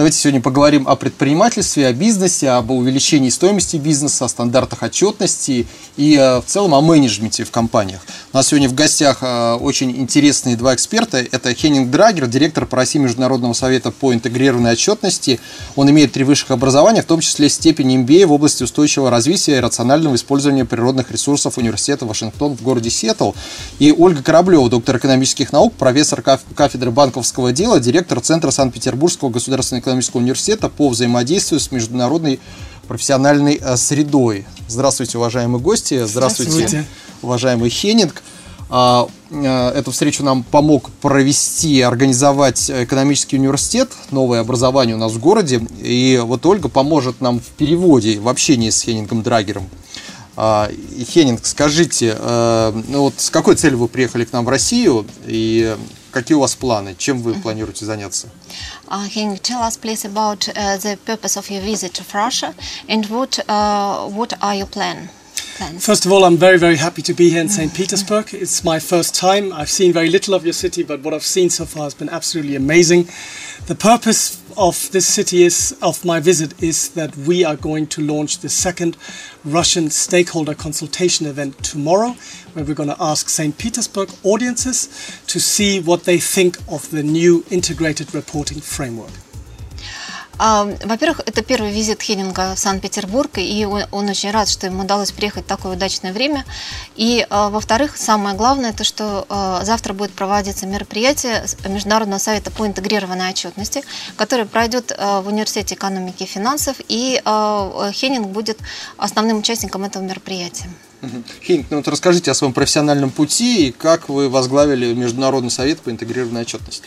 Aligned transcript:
Давайте 0.00 0.16
сегодня 0.16 0.40
поговорим 0.40 0.88
о 0.88 0.96
предпринимательстве, 0.96 1.86
о 1.86 1.92
бизнесе, 1.92 2.48
об 2.48 2.70
увеличении 2.70 3.28
стоимости 3.28 3.76
бизнеса, 3.76 4.24
о 4.24 4.28
стандартах 4.30 4.82
отчетности 4.82 5.66
и 5.98 6.16
э, 6.16 6.40
в 6.40 6.44
целом 6.46 6.72
о 6.74 6.80
менеджменте 6.80 7.44
в 7.44 7.50
компаниях. 7.50 8.00
У 8.32 8.36
нас 8.38 8.46
сегодня 8.46 8.70
в 8.70 8.74
гостях 8.74 9.18
э, 9.20 9.56
очень 9.60 9.90
интересные 9.90 10.56
два 10.56 10.74
эксперта. 10.74 11.18
Это 11.18 11.52
Хеннинг 11.52 11.90
Драгер, 11.90 12.28
директор 12.28 12.64
по 12.64 12.78
России 12.78 12.98
Международного 12.98 13.52
совета 13.52 13.90
по 13.90 14.14
интегрированной 14.14 14.72
отчетности. 14.72 15.38
Он 15.76 15.90
имеет 15.90 16.12
три 16.12 16.24
высших 16.24 16.52
образования, 16.52 17.02
в 17.02 17.04
том 17.04 17.20
числе 17.20 17.50
степень 17.50 18.02
MBA 18.02 18.24
в 18.24 18.32
области 18.32 18.62
устойчивого 18.62 19.10
развития 19.10 19.58
и 19.58 19.60
рационального 19.60 20.14
использования 20.14 20.64
природных 20.64 21.10
ресурсов 21.10 21.58
Университета 21.58 22.06
Вашингтон 22.06 22.56
в 22.56 22.62
городе 22.62 22.88
Сиэтл. 22.88 23.32
И 23.78 23.92
Ольга 23.92 24.22
Кораблева, 24.22 24.70
доктор 24.70 24.96
экономических 24.96 25.52
наук, 25.52 25.74
профессор 25.74 26.22
кафедры 26.22 26.90
банковского 26.90 27.52
дела, 27.52 27.78
директор 27.80 28.18
Центра 28.22 28.50
Санкт-Петербургского 28.50 29.28
государственного 29.28 29.89
экономического 29.90 30.20
университета 30.20 30.68
по 30.68 30.88
взаимодействию 30.88 31.60
с 31.60 31.70
международной 31.72 32.40
профессиональной 32.86 33.60
э, 33.60 33.76
средой. 33.76 34.46
Здравствуйте, 34.68 35.18
уважаемые 35.18 35.60
гости. 35.60 36.04
Здравствуйте, 36.04 36.52
Здравствуйте. 36.52 36.86
уважаемый 37.22 37.70
Хеннинг. 37.70 38.22
А, 38.68 39.08
э, 39.30 39.68
эту 39.70 39.90
встречу 39.90 40.22
нам 40.22 40.44
помог 40.44 40.90
провести, 41.00 41.80
организовать 41.80 42.70
экономический 42.70 43.36
университет, 43.36 43.90
новое 44.12 44.40
образование 44.40 44.94
у 44.94 44.98
нас 44.98 45.12
в 45.12 45.18
городе. 45.18 45.60
И 45.82 46.20
вот 46.22 46.46
Ольга 46.46 46.68
поможет 46.68 47.20
нам 47.20 47.40
в 47.40 47.46
переводе, 47.56 48.20
в 48.20 48.28
общении 48.28 48.70
с 48.70 48.82
Хеннингом 48.82 49.22
Драгером. 49.22 49.68
А, 50.36 50.70
Хеннинг, 51.04 51.44
скажите, 51.44 52.16
э, 52.16 52.82
ну 52.88 53.02
вот 53.02 53.14
с 53.18 53.30
какой 53.30 53.56
целью 53.56 53.78
вы 53.78 53.88
приехали 53.88 54.24
к 54.24 54.32
нам 54.32 54.44
в 54.44 54.48
Россию 54.48 55.04
и 55.26 55.76
Какие 56.11 56.35
у 56.35 56.39
вас 56.39 56.55
планы? 56.55 56.95
Чем 56.97 57.21
вы 57.21 57.33
планируете 57.35 57.85
заняться? 57.85 58.29
Uh, 58.87 59.07
can 59.09 59.33
you 59.33 59.37
tell 59.37 59.61
us 59.61 59.77
please 59.77 60.05
about 60.05 60.47
uh, 60.49 60.77
the 60.77 60.97
purpose 61.05 61.37
of 61.37 61.49
your 61.49 61.61
visit 61.61 61.93
to 61.93 62.03
Russia 62.13 62.53
and 62.87 63.05
what 63.09 63.39
uh, 63.47 64.07
what 64.09 64.33
are 64.41 64.55
your 64.55 64.67
plan? 64.67 65.09
Plans? 65.57 65.85
First 65.85 66.05
of 66.05 66.11
all, 66.11 66.25
I'm 66.25 66.37
very, 66.37 66.57
very 66.57 66.75
happy 66.75 67.01
to 67.01 67.13
be 67.13 67.29
here 67.29 67.41
in 67.41 67.49
St. 67.49 67.73
Petersburg. 67.73 68.33
It's 68.33 68.63
my 68.63 68.79
first 68.79 69.15
time. 69.15 69.53
I've 69.53 69.69
seen 69.69 69.93
very 69.93 70.09
little 70.09 70.33
of 70.33 70.43
your 70.43 70.53
city, 70.53 70.83
but 70.83 71.01
what 71.01 71.13
I've 71.13 71.23
seen 71.23 71.49
so 71.49 71.65
far 71.65 71.83
has 71.83 71.93
been 71.93 72.09
absolutely 72.09 72.55
amazing. 72.55 73.07
The 73.67 73.75
purpose 73.75 74.38
of 74.56 74.90
this 74.92 75.06
city 75.06 75.42
is 75.42 75.76
of 75.82 76.04
my 76.04 76.20
visit 76.20 76.62
is 76.62 76.90
that 76.90 77.16
we 77.16 77.44
are 77.44 77.56
going 77.56 77.86
to 77.88 78.02
launch 78.02 78.38
the 78.38 78.48
second 78.48 78.96
Russian 79.44 79.90
stakeholder 79.90 80.54
consultation 80.54 81.26
event 81.26 81.62
tomorrow, 81.64 82.10
where 82.52 82.64
we're 82.64 82.74
going 82.74 82.88
to 82.88 83.02
ask 83.02 83.28
St. 83.28 83.56
Petersburg 83.56 84.10
audiences 84.22 85.22
to 85.26 85.40
see 85.40 85.80
what 85.80 86.04
they 86.04 86.18
think 86.18 86.58
of 86.68 86.90
the 86.90 87.02
new 87.02 87.44
integrated 87.50 88.14
reporting 88.14 88.60
framework. 88.60 89.12
Во-первых, 90.40 91.20
это 91.26 91.42
первый 91.42 91.70
визит 91.70 92.00
Хеннинга 92.00 92.54
в 92.54 92.58
Санкт-Петербург, 92.58 93.30
и 93.36 93.66
он, 93.66 93.82
он 93.92 94.08
очень 94.08 94.30
рад, 94.30 94.48
что 94.48 94.66
ему 94.66 94.84
удалось 94.84 95.12
приехать 95.12 95.44
в 95.44 95.48
такое 95.48 95.76
удачное 95.76 96.14
время. 96.14 96.46
И, 96.96 97.26
во-вторых, 97.28 97.98
самое 97.98 98.34
главное, 98.34 98.72
то, 98.72 98.82
что 98.82 99.26
завтра 99.62 99.92
будет 99.92 100.12
проводиться 100.12 100.66
мероприятие 100.66 101.44
Международного 101.68 102.18
совета 102.18 102.50
по 102.50 102.66
интегрированной 102.66 103.28
отчетности, 103.28 103.82
которое 104.16 104.46
пройдет 104.46 104.96
в 104.98 105.24
Университете 105.26 105.74
экономики 105.74 106.22
и 106.22 106.26
финансов, 106.26 106.76
и 106.88 107.20
Хеннинг 107.24 108.28
будет 108.28 108.58
основным 108.96 109.40
участником 109.40 109.84
этого 109.84 110.02
мероприятия. 110.02 110.70
Хинг, 111.42 111.66
ну 111.70 111.78
вот 111.78 111.88
расскажите 111.88 112.30
о 112.30 112.34
своем 112.34 112.52
профессиональном 112.52 113.10
пути 113.10 113.68
и 113.68 113.72
как 113.72 114.08
вы 114.08 114.28
возглавили 114.28 114.92
Международный 114.92 115.50
совет 115.50 115.80
по 115.80 115.90
интегрированной 115.90 116.42
отчетности. 116.42 116.82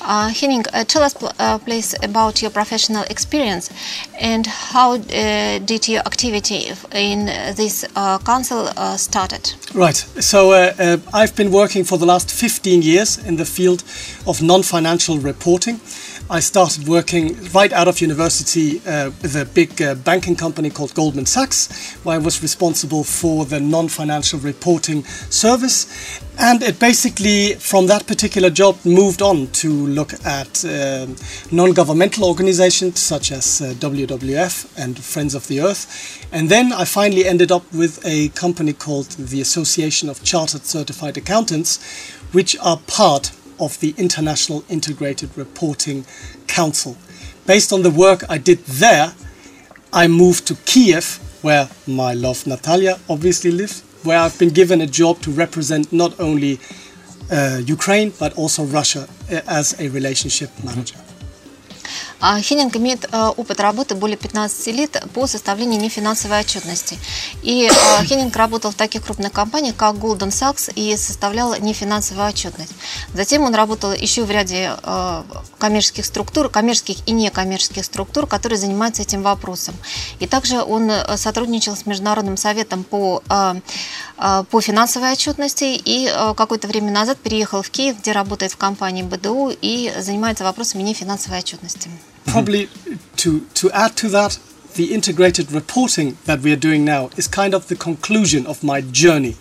Uh, 0.00 0.30
Henning, 0.30 0.64
uh, 0.72 0.84
tell 0.84 1.02
us 1.02 1.14
uh, 1.38 1.58
please 1.58 1.94
about 2.02 2.42
your 2.42 2.50
professional 2.50 3.04
experience 3.08 3.70
and 4.20 4.46
how 4.46 4.94
uh, 4.94 5.58
did 5.60 5.88
your 5.88 6.02
activity 6.04 6.72
in 6.92 7.26
this 7.56 7.84
uh, 7.94 8.18
council 8.18 8.68
uh, 8.76 8.96
started? 8.96 9.54
Right, 9.74 9.96
so 10.18 10.50
uh, 10.50 10.72
uh, 10.78 10.98
I've 11.14 11.36
been 11.36 11.52
working 11.52 11.84
for 11.84 11.98
the 11.98 12.06
last 12.06 12.32
15 12.32 12.82
years 12.82 13.18
in 13.18 13.36
the 13.36 13.44
field 13.44 13.84
of 14.26 14.42
non-financial 14.42 15.18
reporting. 15.18 15.80
I 16.30 16.40
started 16.40 16.88
working 16.88 17.36
right 17.52 17.72
out 17.72 17.88
of 17.88 18.00
university 18.00 18.80
uh, 18.86 19.10
with 19.22 19.34
a 19.36 19.44
big 19.44 19.82
uh, 19.82 19.94
banking 19.96 20.36
company 20.36 20.70
called 20.70 20.94
Goldman 20.94 21.26
Sachs, 21.26 21.94
where 22.04 22.14
I 22.14 22.18
was 22.18 22.42
responsible 22.42 23.04
for 23.04 23.44
the 23.44 23.60
non 23.60 23.88
financial 23.88 24.38
reporting 24.38 25.04
service. 25.04 26.20
And 26.38 26.62
it 26.62 26.78
basically, 26.78 27.54
from 27.54 27.86
that 27.88 28.06
particular 28.06 28.50
job, 28.50 28.78
moved 28.84 29.20
on 29.20 29.48
to 29.48 29.68
look 29.68 30.14
at 30.24 30.64
uh, 30.64 31.06
non 31.50 31.72
governmental 31.72 32.24
organizations 32.24 33.00
such 33.00 33.32
as 33.32 33.60
uh, 33.60 33.74
WWF 33.74 34.78
and 34.78 34.98
Friends 34.98 35.34
of 35.34 35.48
the 35.48 35.60
Earth. 35.60 36.26
And 36.32 36.48
then 36.48 36.72
I 36.72 36.84
finally 36.84 37.26
ended 37.26 37.50
up 37.52 37.70
with 37.74 38.00
a 38.06 38.28
company 38.30 38.72
called 38.72 39.10
the 39.10 39.40
Association 39.40 40.08
of 40.08 40.22
Chartered 40.22 40.64
Certified 40.64 41.16
Accountants, 41.16 41.78
which 42.32 42.56
are 42.60 42.78
part 42.86 43.32
of 43.58 43.78
the 43.80 43.94
International 43.96 44.64
Integrated 44.68 45.30
Reporting 45.36 46.04
Council. 46.46 46.96
Based 47.46 47.72
on 47.72 47.82
the 47.82 47.90
work 47.90 48.24
I 48.28 48.38
did 48.38 48.58
there, 48.66 49.14
I 49.92 50.08
moved 50.08 50.46
to 50.48 50.54
Kiev, 50.64 51.18
where 51.42 51.68
my 51.86 52.14
love 52.14 52.46
Natalia 52.46 52.98
obviously 53.08 53.50
lives, 53.50 53.82
where 54.04 54.18
I've 54.18 54.38
been 54.38 54.50
given 54.50 54.80
a 54.80 54.86
job 54.86 55.20
to 55.22 55.30
represent 55.30 55.92
not 55.92 56.18
only 56.18 56.58
uh, 57.30 57.60
Ukraine 57.64 58.12
but 58.18 58.36
also 58.36 58.64
Russia 58.64 59.08
uh, 59.30 59.40
as 59.46 59.78
a 59.80 59.88
relationship 59.88 60.50
manager. 60.64 60.98
Хининг 62.22 62.76
имеет 62.76 63.08
опыт 63.12 63.60
работы 63.60 63.94
более 63.94 64.16
15 64.16 64.66
лет 64.68 65.02
по 65.12 65.26
составлению 65.26 65.80
нефинансовой 65.80 66.40
отчетности. 66.40 66.96
И 67.42 67.68
Хининг 68.04 68.36
работал 68.36 68.70
в 68.70 68.74
таких 68.74 69.04
крупных 69.04 69.32
компаниях, 69.32 69.74
как 69.76 69.96
Goldman 69.96 70.28
Sachs, 70.28 70.72
и 70.74 70.96
составлял 70.96 71.54
нефинансовую 71.58 72.28
отчетность. 72.28 72.72
Затем 73.12 73.42
он 73.42 73.54
работал 73.54 73.92
еще 73.92 74.22
в 74.22 74.30
ряде 74.30 74.72
коммерческих 75.58 76.04
структур, 76.04 76.48
коммерческих 76.48 76.98
и 77.06 77.12
некоммерческих 77.12 77.84
структур, 77.84 78.26
которые 78.26 78.58
занимаются 78.58 79.02
этим 79.02 79.22
вопросом. 79.22 79.74
И 80.20 80.26
также 80.28 80.62
он 80.62 80.92
сотрудничал 81.16 81.76
с 81.76 81.86
Международным 81.86 82.36
советом 82.36 82.84
по, 82.84 83.22
по 84.16 84.60
финансовой 84.60 85.12
отчетности 85.12 85.80
и 85.84 86.08
какое-то 86.36 86.68
время 86.68 86.92
назад 86.92 87.18
переехал 87.18 87.62
в 87.62 87.70
Киев, 87.70 87.98
где 87.98 88.12
работает 88.12 88.52
в 88.52 88.56
компании 88.56 89.02
БДУ 89.02 89.52
и 89.60 89.92
занимается 89.98 90.44
вопросами 90.44 90.82
нефинансовой 90.82 91.40
отчетности. 91.40 91.90
Probably 92.26 92.68
to, 93.16 93.40
to 93.54 93.70
add 93.72 93.96
to 93.96 94.08
that, 94.08 94.38
the 94.74 94.94
integrated 94.94 95.52
reporting 95.52 96.16
that 96.24 96.40
we 96.40 96.50
are 96.52 96.56
doing 96.56 96.84
now 96.84 97.10
is 97.16 97.26
kind 97.26 97.54
of 97.54 97.68
the 97.68 97.76
conclusion 97.76 98.46
of 98.46 98.64
my 98.64 98.80
journey 98.80 99.36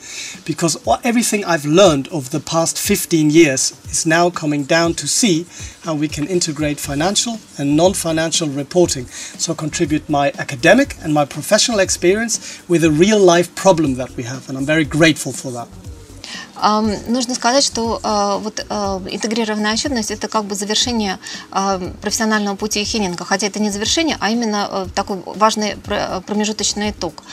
because 0.46 0.76
everything 1.06 1.46
I've 1.46 1.66
learned 1.66 2.10
over 2.10 2.30
the 2.30 2.42
past 2.42 2.78
15 2.78 3.30
years 3.30 3.72
is 3.86 4.06
now 4.06 4.30
coming 4.30 4.66
down 4.66 4.94
to 4.96 5.08
see 5.08 5.46
how 5.84 5.96
we 5.96 6.10
can 6.10 6.28
integrate 6.28 6.80
financial 6.80 7.40
and 7.58 7.78
non 7.78 7.94
financial 7.94 8.50
reporting. 8.50 9.06
So, 9.06 9.56
contribute 9.56 10.10
my 10.10 10.34
academic 10.38 10.98
and 11.02 11.14
my 11.14 11.26
professional 11.26 11.80
experience 11.80 12.62
with 12.68 12.84
a 12.84 12.92
real 12.92 13.20
life 13.20 13.56
problem 13.56 13.96
that 13.96 14.16
we 14.18 14.24
have, 14.24 14.50
and 14.50 14.58
I'm 14.58 14.66
very 14.66 14.86
grateful 14.86 15.32
for 15.32 15.52
that. 15.52 15.91
Нужно 17.08 17.36
сказать, 17.36 17.64
что 17.64 18.00
вот 18.44 18.60
интегрированная 18.60 19.74
отчетность– 19.74 20.12
это 20.12 20.28
как 20.28 20.46
бы 20.46 20.56
завершение 20.56 21.18
профессионального 22.02 22.56
пути 22.56 22.84
Хеннинга, 22.84 23.26
хотя 23.26 23.48
это 23.48 23.60
не 23.60 23.70
завершение, 23.72 24.18
а 24.20 24.30
именно 24.30 24.88
такой 24.94 25.22
важный 25.26 25.76
промежуточный 25.78 26.92
итог. 26.92 27.24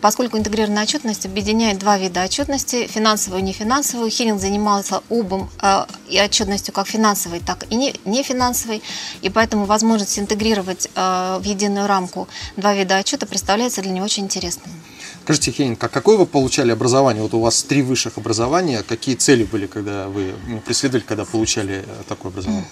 Поскольку 0.00 0.38
интегрированная 0.38 0.84
отчетность 0.84 1.26
объединяет 1.26 1.78
два 1.78 1.98
вида 1.98 2.22
отчетности– 2.24 2.86
финансовую 2.88 3.40
и 3.40 3.44
нефинансовую, 3.44 4.10
Хеннинг 4.10 4.40
занимался 4.40 5.02
обом 5.10 5.50
и 6.08 6.18
отчетностью 6.18 6.72
как 6.72 6.88
финансовой, 6.88 7.40
так 7.40 7.66
и 7.70 7.76
нефинансовой, 8.04 8.82
и 9.20 9.28
поэтому 9.28 9.66
возможность 9.66 10.18
интегрировать 10.18 10.88
в 10.94 11.42
единую 11.44 11.86
рамку 11.86 12.28
два 12.56 12.74
вида 12.74 12.96
отчета 12.96 13.26
представляется 13.26 13.82
для 13.82 13.92
него 13.92 14.04
очень 14.06 14.24
интересным. 14.24 14.72
Скажите, 15.26 15.50
Хенинг, 15.50 15.82
а 15.82 15.88
какое 15.88 16.16
вы 16.16 16.24
получали 16.24 16.70
образование? 16.70 17.20
Вот 17.20 17.34
у 17.34 17.40
вас 17.40 17.64
три 17.64 17.82
высших 17.82 18.16
образования. 18.16 18.84
Какие 18.86 19.16
цели 19.16 19.42
были, 19.42 19.66
когда 19.66 20.06
вы 20.06 20.34
ну, 20.46 20.60
преследовали, 20.60 21.02
когда 21.04 21.24
получали 21.24 21.84
э, 21.84 22.02
такое 22.06 22.30
образование? 22.30 22.64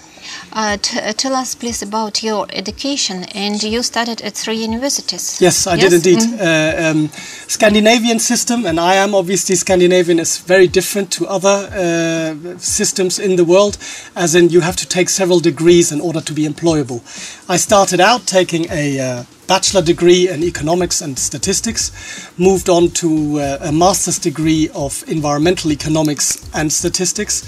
Uh, 0.53 0.79
uh, 0.79 1.13
tell 1.15 1.35
us, 1.35 1.57
please, 1.57 1.83
about 1.83 2.23
your 2.23 2.47
education. 2.53 3.25
And 3.35 3.61
you 3.61 3.83
studied 3.83 4.23
at 4.23 4.35
three 4.35 4.65
universities. 4.65 5.41
Yes, 5.41 5.67
I 5.67 5.77
did 5.77 5.95
indeed. 5.95 6.23
Uh, 6.23 6.91
um, 6.91 7.11
Scandinavian 7.49 8.21
system, 8.21 8.67
and 8.67 8.79
I 8.79 8.95
am 8.95 9.17
obviously 9.17 9.57
Scandinavian, 9.57 10.21
is 10.21 10.39
very 10.39 10.69
different 10.69 11.11
to 11.15 11.27
other 11.27 11.69
uh, 11.75 12.57
systems 12.61 13.19
in 13.19 13.35
the 13.35 13.45
world, 13.45 13.79
as 14.15 14.37
in 14.37 14.51
you 14.51 14.61
have 14.61 14.77
to 14.77 14.87
take 14.87 15.09
several 15.09 15.41
degrees 15.41 15.91
in 15.91 16.01
order 16.01 16.21
to 16.21 16.33
be 16.33 16.47
employable. 16.47 17.01
I 17.49 17.57
started 17.57 18.01
out 18.01 18.29
taking 18.29 18.71
a 18.71 19.01
uh, 19.01 19.25
bachelor 19.47 19.83
degree 19.83 20.29
in 20.29 20.43
economics 20.43 21.01
and 21.01 21.19
statistics, 21.19 21.91
moved 22.39 22.69
on 22.69 22.89
to 22.91 23.41
uh, 23.41 23.59
a 23.61 23.73
master's 23.73 24.19
degree 24.19 24.71
of 24.75 25.05
environmental 25.09 25.73
economics 25.73 26.49
and 26.55 26.73
statistics, 26.73 27.43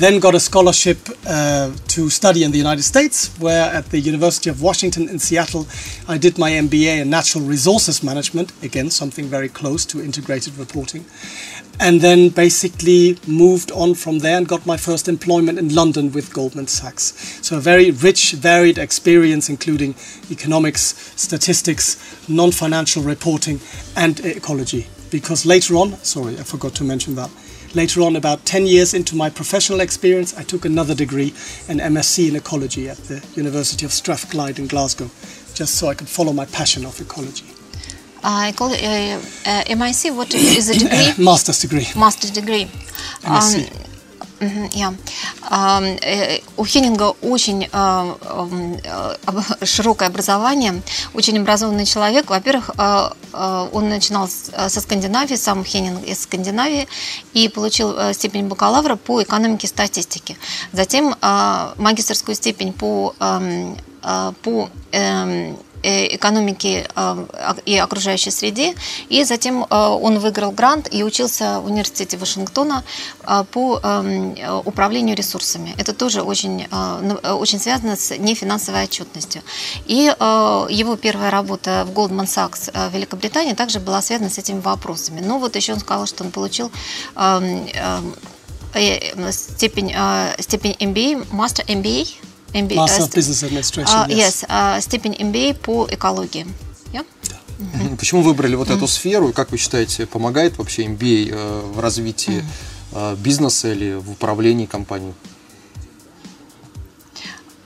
then 0.00 0.18
got 0.18 0.34
a 0.34 0.40
scholarship 0.40 0.98
uh, 1.26 1.70
to 1.88 2.08
study 2.08 2.42
in 2.42 2.50
the 2.52 2.56
United 2.56 2.82
States, 2.82 3.28
where 3.38 3.70
at 3.70 3.84
the 3.90 4.00
University 4.00 4.48
of 4.48 4.62
Washington 4.62 5.10
in 5.10 5.18
Seattle, 5.18 5.66
I 6.08 6.16
did 6.16 6.38
my 6.38 6.52
MBA 6.52 7.02
in 7.02 7.10
natural 7.10 7.44
resources 7.44 8.02
management, 8.02 8.50
again, 8.62 8.88
something 8.88 9.26
very 9.26 9.50
close 9.50 9.84
to 9.86 10.02
integrated 10.02 10.56
reporting. 10.56 11.04
And 11.78 12.00
then 12.00 12.30
basically 12.30 13.18
moved 13.26 13.70
on 13.72 13.94
from 13.94 14.20
there 14.20 14.38
and 14.38 14.48
got 14.48 14.64
my 14.64 14.78
first 14.78 15.06
employment 15.06 15.58
in 15.58 15.74
London 15.74 16.12
with 16.12 16.32
Goldman 16.32 16.66
Sachs. 16.66 17.38
So 17.46 17.58
a 17.58 17.60
very 17.60 17.90
rich, 17.90 18.32
varied 18.32 18.78
experience, 18.78 19.50
including 19.50 19.94
economics, 20.30 21.12
statistics, 21.16 22.28
non 22.28 22.52
financial 22.52 23.02
reporting, 23.02 23.60
and 23.96 24.18
ecology. 24.20 24.86
Because 25.10 25.44
later 25.44 25.74
on, 25.76 25.92
sorry, 26.04 26.38
I 26.38 26.42
forgot 26.42 26.74
to 26.76 26.84
mention 26.84 27.16
that. 27.16 27.30
Later 27.74 28.00
on, 28.02 28.16
about 28.16 28.44
10 28.46 28.66
years 28.66 28.94
into 28.94 29.14
my 29.14 29.30
professional 29.30 29.80
experience, 29.80 30.36
I 30.36 30.42
took 30.42 30.64
another 30.64 30.94
degree, 30.94 31.32
an 31.68 31.78
MSc 31.78 32.28
in 32.28 32.34
ecology 32.34 32.88
at 32.88 32.96
the 33.04 33.24
University 33.36 33.86
of 33.86 33.92
Strathclyde 33.92 34.58
in 34.58 34.66
Glasgow, 34.66 35.08
just 35.54 35.76
so 35.76 35.86
I 35.88 35.94
could 35.94 36.08
follow 36.08 36.32
my 36.32 36.46
passion 36.46 36.84
of 36.84 37.00
ecology. 37.00 37.46
Uh, 38.22 38.48
I 38.48 38.52
call 38.52 38.72
it 38.72 38.82
uh, 38.82 39.20
uh, 39.46 39.76
MIC. 39.76 40.14
What 40.16 40.34
is 40.34 40.68
a 40.68 40.78
degree? 40.78 41.24
Master's 41.24 41.60
degree. 41.60 41.86
Master's 41.96 42.32
degree. 42.32 42.64
MSc. 43.22 43.70
Um, 43.70 43.89
я. 44.72 44.94
Э, 45.50 46.38
У 46.56 46.64
Хеннинга 46.64 47.14
очень 47.22 47.68
а, 47.72 48.16
э, 49.60 49.64
широкое 49.64 50.08
образование, 50.08 50.82
очень 51.14 51.38
образованный 51.38 51.84
человек. 51.84 52.30
Во-первых, 52.30 52.70
а, 52.76 53.12
а, 53.32 53.68
он 53.72 53.88
начинал 53.88 54.28
а, 54.52 54.68
со 54.68 54.80
Скандинавии, 54.80 55.36
сам 55.36 55.64
Хеннинг 55.64 56.04
из 56.04 56.22
Скандинавии, 56.22 56.88
и 57.34 57.48
получил 57.48 57.96
э, 57.98 58.14
степень 58.14 58.46
бакалавра 58.48 58.96
по 58.96 59.22
экономике 59.22 59.66
и 59.66 59.70
статистике. 59.70 60.36
Затем 60.72 61.14
магистрскую 61.76 62.34
степень 62.34 62.72
по, 62.72 63.14
по 64.42 64.70
эм, 64.92 65.52
э, 65.52 65.54
экономики 65.82 66.86
э, 66.94 67.26
и 67.66 67.76
окружающей 67.78 68.30
среде. 68.30 68.74
И 69.08 69.24
затем 69.24 69.64
э, 69.64 69.76
он 69.76 70.18
выиграл 70.18 70.52
грант 70.52 70.88
и 70.90 71.02
учился 71.02 71.60
в 71.60 71.66
университете 71.66 72.16
Вашингтона 72.16 72.84
э, 73.22 73.44
по 73.50 73.80
эм, 73.82 74.34
э, 74.34 74.62
управлению 74.64 75.16
ресурсами. 75.16 75.74
Это 75.78 75.92
тоже 75.92 76.22
очень, 76.22 76.66
э, 76.70 77.00
ну, 77.02 77.18
э, 77.22 77.32
очень 77.32 77.58
связано 77.58 77.96
с 77.96 78.16
нефинансовой 78.16 78.84
отчетностью. 78.84 79.42
И 79.86 80.12
э, 80.18 80.66
его 80.70 80.96
первая 80.96 81.30
работа 81.30 81.86
в 81.86 81.98
Goldman 81.98 82.26
Sachs 82.26 82.70
э, 82.72 82.88
в 82.88 82.94
Великобритании 82.94 83.54
также 83.54 83.80
была 83.80 84.02
связана 84.02 84.30
с 84.30 84.38
этими 84.38 84.60
вопросами. 84.60 85.20
Но 85.20 85.38
вот 85.38 85.56
еще 85.56 85.72
он 85.72 85.80
сказал, 85.80 86.06
что 86.06 86.24
он 86.24 86.30
получил 86.30 86.70
эм, 87.16 87.66
эм, 87.74 88.14
э, 88.74 89.32
степень, 89.32 89.92
э, 89.94 90.34
степень 90.38 90.76
MBA, 90.78 91.28
Master 91.30 91.64
MBA, 91.66 92.08
MBA, 92.52 92.76
Master 92.76 93.02
э, 93.02 93.06
of 93.06 93.14
Business 93.14 93.42
Administration. 93.42 93.86
а, 93.86 94.08
yes. 94.08 94.44
а, 94.48 94.80
степень 94.80 95.12
MBA 95.12 95.54
по 95.54 95.86
экологии. 95.90 96.46
Yeah? 96.92 97.04
Мгм. 97.58 97.96
Почему 97.96 98.22
выбрали 98.22 98.54
вот 98.54 98.70
эту 98.70 98.86
сферу? 98.86 99.28
И 99.28 99.32
как 99.32 99.50
вы 99.50 99.58
считаете, 99.58 100.06
помогает 100.06 100.58
вообще 100.58 100.84
MBA 100.84 101.30
э, 101.30 101.60
в 101.74 101.80
развитии 101.80 102.44
э, 102.92 103.16
бизнеса 103.16 103.72
или 103.72 103.94
в 103.94 104.10
управлении 104.10 104.66
компанией? 104.66 105.14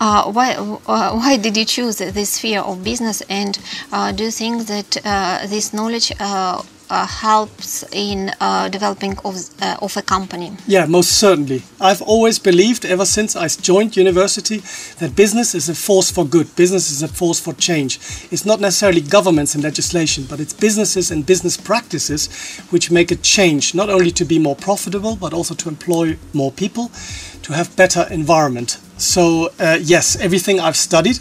Uh, 0.00 0.31
why, 0.32 0.54
uh, 0.56 1.12
why 1.14 1.36
did 1.36 1.56
you 1.56 1.64
choose 1.64 1.96
this 1.96 2.31
sphere 2.34 2.60
of 2.60 2.82
business 2.82 3.22
and 3.31 3.58
uh, 3.92 4.12
do 4.12 4.25
you 4.25 4.31
think 4.31 4.66
that 4.66 4.98
uh, 5.04 5.46
this 5.46 5.72
knowledge 5.72 6.12
uh, 6.20 6.60
uh, 6.94 7.06
helps 7.06 7.85
in 7.91 8.31
uh, 8.41 8.69
developing 8.69 9.19
of, 9.25 9.35
uh, 9.61 9.76
of 9.82 9.96
a 9.96 10.02
company? 10.02 10.52
Yeah, 10.67 10.87
most 10.87 11.11
certainly. 11.19 11.62
I've 11.81 12.02
always 12.02 12.38
believed, 12.38 12.85
ever 12.85 13.05
since 13.05 13.35
I 13.35 13.49
joined 13.49 13.96
university, 13.96 14.58
that 15.00 15.17
business 15.17 15.55
is 15.55 15.69
a 15.69 15.75
force 15.75 16.11
for 16.11 16.25
good. 16.25 16.55
Business 16.55 16.91
is 16.91 17.02
a 17.02 17.08
force 17.08 17.41
for 17.41 17.52
change. 17.55 17.99
It's 18.31 18.46
not 18.46 18.61
necessarily 18.61 19.00
governments 19.00 19.55
and 19.55 19.64
legislation, 19.64 20.25
but 20.31 20.38
it's 20.41 20.52
businesses 20.52 21.11
and 21.11 21.26
business 21.26 21.56
practices 21.56 22.29
which 22.70 22.91
make 22.91 23.11
a 23.11 23.17
change, 23.17 23.75
not 23.75 23.91
only 23.91 24.12
to 24.12 24.25
be 24.25 24.38
more 24.38 24.56
profitable, 24.56 25.17
but 25.17 25.32
also 25.32 25.55
to 25.55 25.69
employ 25.69 26.17
more 26.32 26.52
people, 26.52 26.91
to 27.43 27.52
have 27.52 27.75
better 27.76 28.06
environment. 28.11 28.79
So 28.99 29.50
uh, 29.58 29.79
yes, 29.82 30.17
everything 30.20 30.61
I've 30.61 30.76
studied 30.76 31.19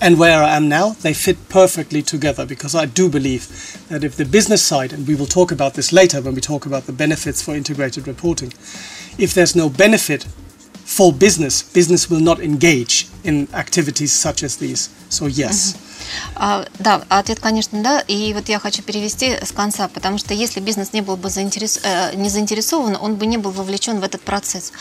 and 0.00 0.18
where 0.18 0.42
I 0.42 0.56
am 0.56 0.68
now, 0.68 0.90
they 0.90 1.12
fit 1.12 1.48
perfectly 1.48 2.02
together 2.02 2.46
because 2.46 2.74
I 2.74 2.86
do 2.86 3.08
believe 3.08 3.48
that 3.88 4.02
if 4.02 4.16
the 4.16 4.24
business 4.24 4.62
side, 4.62 4.92
and 4.92 5.06
we 5.06 5.14
will 5.14 5.26
talk 5.26 5.52
about 5.52 5.74
this 5.74 5.92
later 5.92 6.20
when 6.22 6.34
we 6.34 6.40
talk 6.40 6.64
about 6.64 6.84
the 6.86 6.92
benefits 6.92 7.42
for 7.42 7.54
integrated 7.54 8.08
reporting, 8.08 8.52
if 9.18 9.34
there's 9.34 9.54
no 9.54 9.68
benefit 9.68 10.24
for 10.24 11.12
business, 11.12 11.62
business 11.62 12.08
will 12.10 12.20
not 12.20 12.40
engage 12.40 13.08
in 13.24 13.46
activities 13.52 14.12
such 14.12 14.42
as 14.42 14.56
these. 14.56 14.88
So, 15.08 15.26
yes. 15.26 15.74
Mm-hmm. 15.74 15.89
А, 16.34 16.64
да, 16.78 17.02
ответ, 17.08 17.40
конечно, 17.40 17.82
да. 17.82 18.00
И 18.00 18.32
вот 18.34 18.48
я 18.48 18.58
хочу 18.58 18.82
перевести 18.82 19.36
с 19.42 19.52
конца, 19.52 19.88
потому 19.88 20.18
что 20.18 20.34
если 20.34 20.60
бизнес 20.60 20.92
не 20.92 21.00
был 21.00 21.16
бы 21.16 21.30
заинтерес... 21.30 21.80
э, 21.82 22.14
не 22.14 22.28
заинтересован, 22.28 22.96
он 23.00 23.16
бы 23.16 23.26
не 23.26 23.36
был 23.38 23.50
вовлечен 23.50 24.00
в 24.00 24.04
этот 24.04 24.22
процесс. 24.22 24.72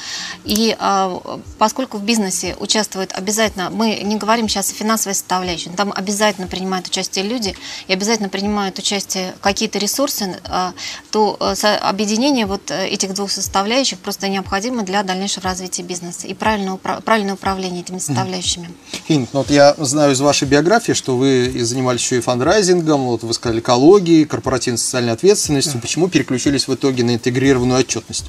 И 0.44 0.75
а, 0.80 1.21
поскольку 1.57 1.98
в 1.98 2.04
бизнесе 2.04 2.56
участвуют 2.60 3.12
обязательно, 3.13 3.69
мы 3.69 4.00
не 4.04 4.18
говорим 4.18 4.48
сейчас 4.48 4.71
о 4.71 4.74
финансовой 4.74 5.16
составляющей, 5.16 5.69
там 5.69 5.94
обязательно 5.95 6.48
принимают 6.48 6.88
участие 6.88 7.25
люди 7.25 7.56
и 7.88 7.94
обязательно 7.94 8.30
принимают 8.30 8.77
участие 8.80 9.33
какие-то 9.42 9.80
ресурсы, 9.80 10.39
а, 10.45 10.74
то 11.12 11.38
э, 11.39 11.75
объединение 11.77 12.45
вот 12.45 12.71
э, 12.71 12.88
этих 12.88 13.13
двух 13.13 13.31
составляющих 13.31 14.00
просто 14.00 14.27
необходимо 14.27 14.83
для 14.83 15.04
дальнейшего 15.04 15.44
развития 15.44 15.83
бизнеса 15.83 16.27
и 16.27 16.33
правильного, 16.33 16.77
упра- 16.77 17.01
правильное 17.01 17.33
управление 17.33 17.81
этими 17.81 18.00
составляющими. 18.00 18.69
Хинг, 19.07 19.30
ну 19.33 19.39
вот 19.39 19.50
я 19.50 19.75
знаю 19.77 20.13
из 20.13 20.21
вашей 20.21 20.48
биографии, 20.48 20.94
что 20.94 21.08
вы 21.15 21.47
и 21.47 21.61
занимались 21.63 22.01
еще 22.01 22.17
и 22.17 22.21
фандрайзингом, 22.21 23.06
вот 23.06 23.23
вы 23.23 23.33
сказали 23.33 23.59
экологией, 23.59 24.25
корпоративной 24.25 24.77
социальной 24.77 25.13
ответственностью. 25.13 25.79
Почему 25.81 26.09
переключились 26.09 26.67
в 26.67 26.73
итоге 26.73 27.03
на 27.03 27.15
интегрированную 27.15 27.79
отчетность, 27.79 28.25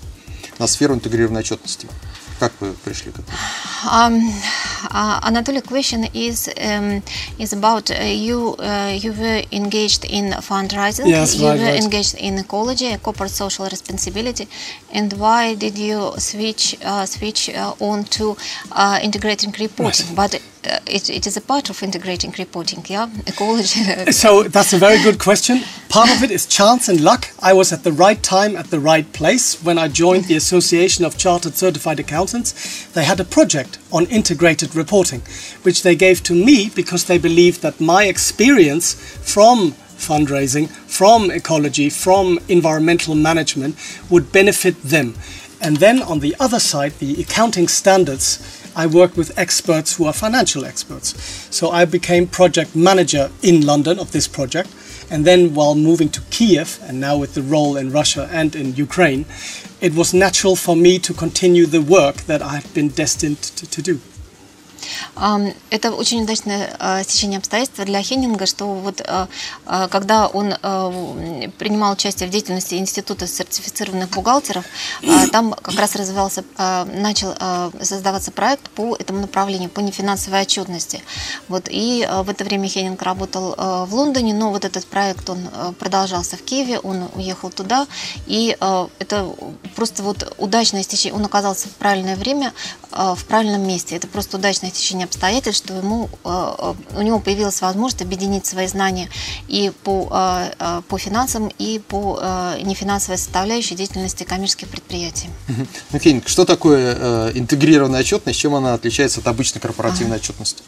на 0.59 0.67
сферу 0.67 0.95
интегрированной 0.95 1.41
отчетности? 1.41 1.89
Как 2.41 2.53
вы 2.61 2.73
пришли 2.73 3.13
к 3.13 3.19
этому? 3.19 3.29
Um, 3.85 4.33
uh, 4.91 5.21
Anatoly, 5.21 5.61
question 5.61 6.09
is 6.15 6.49
um, 6.57 7.03
is 7.39 7.53
about 7.53 7.91
uh, 7.91 8.03
you. 8.03 8.57
Uh, 8.59 8.97
you 8.99 9.13
were 9.13 9.43
engaged 9.53 10.07
in 10.07 10.33
fundraising. 10.41 11.07
Yes, 11.07 11.37
you 11.37 11.47
right, 11.47 11.59
were 11.59 11.67
right. 11.67 11.85
engaged 11.85 12.15
in 12.15 12.39
ecology, 12.39 12.97
corporate 13.03 13.31
social 13.31 13.67
responsibility, 13.69 14.49
and 14.95 15.13
why 15.15 15.55
did 15.55 15.77
you 15.77 16.13
switch 16.17 16.77
uh, 16.83 17.05
switch 17.05 17.51
uh, 17.51 17.75
on 17.79 18.05
to 18.05 18.39
uh, 18.73 18.99
integrating 19.03 19.53
reporting? 19.61 20.07
But 20.15 20.41
uh, 20.71 20.79
it, 20.87 21.11
it 21.11 21.27
is 21.27 21.37
a 21.37 21.41
part 21.41 21.71
of 21.71 21.83
integrating 21.83 22.35
reporting. 22.39 22.85
Yeah, 22.89 23.09
ecology. 23.27 23.81
So 24.13 24.45
that's 24.45 24.73
a 24.73 24.79
very 24.79 25.03
good 25.03 25.19
question. 25.19 25.63
Part 25.89 26.11
of 26.11 26.23
it 26.23 26.31
is 26.31 26.47
chance 26.47 26.89
and 26.89 27.01
luck. 27.01 27.29
I 27.41 27.53
was 27.53 27.73
at 27.73 27.83
the 27.83 27.93
right 27.93 28.23
time 28.23 28.57
at 28.57 28.71
the 28.71 28.79
right 28.79 29.11
place 29.13 29.63
when 29.65 29.79
I 29.79 29.89
joined 29.89 30.25
the 30.25 30.37
Association 30.37 31.05
of 31.05 31.19
Chartered 31.19 31.55
Certified 31.55 31.99
Accountants. 31.99 32.87
They 32.93 33.05
had 33.05 33.21
a 33.21 33.25
project 33.25 33.79
on 33.91 34.07
integrated 34.07 34.75
reporting, 34.77 35.23
which 35.63 35.83
they 35.83 35.97
gave 35.97 36.23
to 36.25 36.35
me 36.35 36.71
because 36.75 37.05
they 37.05 37.19
believed 37.19 37.63
that 37.63 37.81
my 37.81 38.05
experience 38.05 38.95
from 38.95 39.73
fundraising, 40.01 40.69
from 40.69 41.31
ecology, 41.31 41.91
from 41.91 42.39
environmental 42.49 43.15
management 43.15 43.77
would 44.09 44.33
benefit 44.33 44.81
them. 44.83 45.15
And 45.61 45.77
then 45.77 46.03
on 46.03 46.21
the 46.21 46.35
other 46.41 46.59
side, 46.59 46.93
the 46.99 47.21
accounting 47.21 47.69
standards, 47.69 48.60
I 48.77 48.87
worked 48.87 49.17
with 49.17 49.39
experts 49.39 49.97
who 49.97 50.07
are 50.07 50.13
financial 50.13 50.65
experts. 50.65 51.15
So 51.51 51.71
I 51.71 51.85
became 51.85 52.27
project 52.27 52.75
manager 52.77 53.31
in 53.43 53.67
London 53.67 53.99
of 53.99 54.13
this 54.13 54.29
project. 54.29 54.71
And 55.11 55.25
then 55.25 55.55
while 55.55 55.75
moving 55.75 56.09
to 56.11 56.21
Kiev, 56.31 56.79
and 56.87 57.01
now 57.01 57.17
with 57.17 57.35
the 57.35 57.43
role 57.43 57.77
in 57.77 57.91
Russia 57.91 58.29
and 58.31 58.55
in 58.55 58.77
Ukraine, 58.77 59.25
it 59.81 59.95
was 59.95 60.15
natural 60.15 60.55
for 60.55 60.77
me 60.77 60.99
to 61.01 61.13
continue 61.13 61.67
the 61.67 61.83
work 61.83 62.17
that 62.27 62.43
I 62.43 62.57
had 62.57 62.75
been 62.75 62.89
destined 62.89 63.43
to, 63.43 63.69
to 63.69 63.83
do. 63.83 64.01
Это 65.71 65.93
очень 65.93 66.23
удачное 66.23 66.77
э, 66.79 67.03
стечение 67.05 67.39
обстоятельств 67.39 67.85
для 67.85 68.03
Хеннинга, 68.03 68.47
что 68.47 68.67
вот 68.67 69.01
э, 69.01 69.27
э, 69.67 69.89
когда 69.91 70.27
он 70.27 70.51
принимал 71.59 71.93
участие 71.93 72.29
в 72.29 72.33
деятельности 72.33 72.75
Института 72.75 73.27
сертифицированных 73.27 74.11
бухгалтеров, 74.11 74.65
там 75.33 75.53
как 75.53 75.75
раз 75.79 75.95
развивался, 75.97 76.45
начал 76.57 77.35
создаваться 77.83 78.31
проект 78.31 78.69
по 78.71 78.97
этому 78.97 79.21
направлению, 79.21 79.71
по 79.71 79.81
нефинансовой 79.81 80.43
отчетности. 80.43 81.03
Вот, 81.49 81.69
и 81.71 82.09
в 82.11 82.29
это 82.29 82.45
время 82.45 82.69
Хеннинг 82.69 83.03
работал 83.03 83.55
в 83.87 83.95
Лондоне, 83.95 84.35
но 84.35 84.51
вот 84.51 84.65
этот 84.65 84.87
проект, 84.87 85.29
он 85.31 85.49
продолжался 85.79 86.37
в 86.37 86.43
Киеве, 86.43 86.79
он 86.79 87.09
уехал 87.15 87.51
туда, 87.51 87.87
и 88.27 88.57
это 88.99 89.35
просто 89.77 90.03
вот 90.03 90.35
удачное 90.39 90.83
стечение, 90.83 91.19
он 91.19 91.25
оказался 91.25 91.69
в 91.69 91.73
правильное 91.73 92.17
время, 92.17 92.53
в 92.91 93.25
правильном 93.27 93.67
месте. 93.67 93.97
Это 93.97 94.09
просто 94.09 94.37
удачное 94.37 94.71
течение 94.81 95.05
обстоятельств, 95.05 95.65
что 95.65 95.77
ему, 95.77 96.09
э, 96.25 96.55
э, 96.59 96.75
у 96.99 97.03
него 97.03 97.21
появилась 97.21 97.61
возможность 97.61 98.03
объединить 98.03 98.47
свои 98.47 98.67
знания 98.67 99.09
и 99.49 99.73
по, 99.85 100.09
э, 100.59 100.83
по 100.89 100.99
финансам, 100.99 101.51
и 101.59 101.79
по 101.79 102.21
нефинансовой 102.63 103.19
составляющей 103.19 103.75
деятельности 103.75 104.25
коммерческих 104.25 104.69
предприятий. 104.69 105.29
Ну, 105.93 105.99
Хеннинг, 105.99 106.29
что 106.29 106.45
такое 106.45 107.33
интегрированная 107.33 108.01
отчетность, 108.01 108.39
чем 108.39 108.55
она 108.55 108.75
отличается 108.75 109.21
от 109.21 109.27
обычной 109.29 109.61
корпоративной 109.61 110.17
отчетности? 110.17 110.63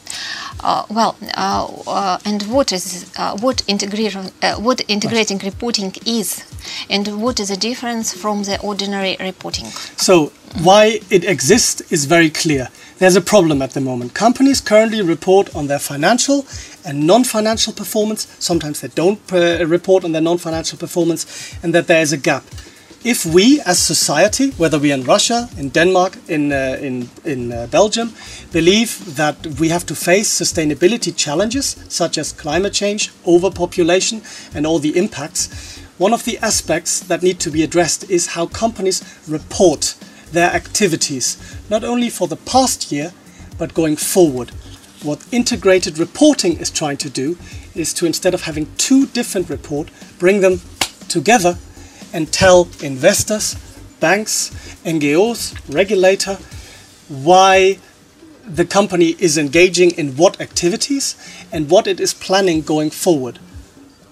Uh, 0.62 0.86
well, 0.88 1.16
uh, 1.36 1.66
uh, 1.86 2.18
and 2.24 2.42
what 2.44 2.72
is 2.72 3.06
uh, 3.16 3.36
what 3.38 3.64
integrating 3.66 4.30
uh, 4.42 4.54
what 4.60 4.80
integrating 4.86 5.38
reporting 5.38 5.92
is, 6.06 6.44
and 6.88 7.20
what 7.20 7.40
is 7.40 7.48
the 7.48 7.56
difference 7.56 8.12
from 8.12 8.44
the 8.44 8.60
ordinary 8.60 9.16
reporting? 9.18 9.66
So, 9.96 10.30
why 10.62 11.00
it 11.10 11.24
exists 11.24 11.82
is 11.90 12.04
very 12.04 12.30
clear. 12.30 12.68
There's 13.02 13.16
a 13.16 13.20
problem 13.20 13.62
at 13.62 13.72
the 13.72 13.80
moment. 13.80 14.14
Companies 14.14 14.60
currently 14.60 15.02
report 15.02 15.52
on 15.56 15.66
their 15.66 15.80
financial 15.80 16.46
and 16.84 17.04
non 17.04 17.24
financial 17.24 17.72
performance. 17.72 18.28
Sometimes 18.38 18.80
they 18.80 18.86
don't 18.94 19.20
uh, 19.32 19.66
report 19.66 20.04
on 20.04 20.12
their 20.12 20.22
non 20.22 20.38
financial 20.38 20.78
performance, 20.78 21.26
and 21.64 21.74
that 21.74 21.88
there 21.88 22.00
is 22.00 22.12
a 22.12 22.16
gap. 22.16 22.44
If 23.02 23.26
we, 23.26 23.60
as 23.62 23.80
society, 23.80 24.52
whether 24.52 24.78
we 24.78 24.92
are 24.92 24.94
in 24.94 25.02
Russia, 25.02 25.48
in 25.58 25.70
Denmark, 25.70 26.16
in, 26.28 26.52
uh, 26.52 26.78
in, 26.80 27.10
in 27.24 27.50
uh, 27.50 27.66
Belgium, 27.72 28.12
believe 28.52 29.16
that 29.16 29.48
we 29.58 29.68
have 29.70 29.84
to 29.86 29.96
face 29.96 30.30
sustainability 30.30 31.12
challenges 31.16 31.74
such 31.88 32.18
as 32.18 32.30
climate 32.30 32.72
change, 32.72 33.10
overpopulation, 33.26 34.22
and 34.54 34.64
all 34.64 34.78
the 34.78 34.96
impacts, 34.96 35.76
one 35.98 36.12
of 36.12 36.22
the 36.24 36.38
aspects 36.38 37.00
that 37.00 37.20
need 37.20 37.40
to 37.40 37.50
be 37.50 37.64
addressed 37.64 38.08
is 38.08 38.28
how 38.28 38.46
companies 38.46 39.02
report 39.26 39.96
their 40.32 40.50
activities, 40.50 41.38
not 41.70 41.84
only 41.84 42.10
for 42.10 42.26
the 42.26 42.36
past 42.36 42.90
year, 42.90 43.12
but 43.58 43.74
going 43.74 43.96
forward. 43.96 44.50
What 45.02 45.26
integrated 45.32 45.98
reporting 45.98 46.58
is 46.58 46.70
trying 46.70 46.96
to 46.98 47.10
do 47.10 47.38
is 47.74 47.92
to, 47.94 48.06
instead 48.06 48.34
of 48.34 48.42
having 48.42 48.72
two 48.76 49.06
different 49.06 49.48
reports, 49.48 49.90
bring 50.18 50.40
them 50.40 50.60
together 51.08 51.58
and 52.12 52.32
tell 52.32 52.68
investors, 52.82 53.54
banks, 54.00 54.50
NGOs, 54.84 55.56
regulator, 55.72 56.38
why 57.08 57.78
the 58.44 58.64
company 58.64 59.14
is 59.18 59.38
engaging 59.38 59.92
in 59.92 60.16
what 60.16 60.40
activities 60.40 61.16
and 61.52 61.70
what 61.70 61.86
it 61.86 62.00
is 62.00 62.12
planning 62.12 62.60
going 62.60 62.90
forward 62.90 63.38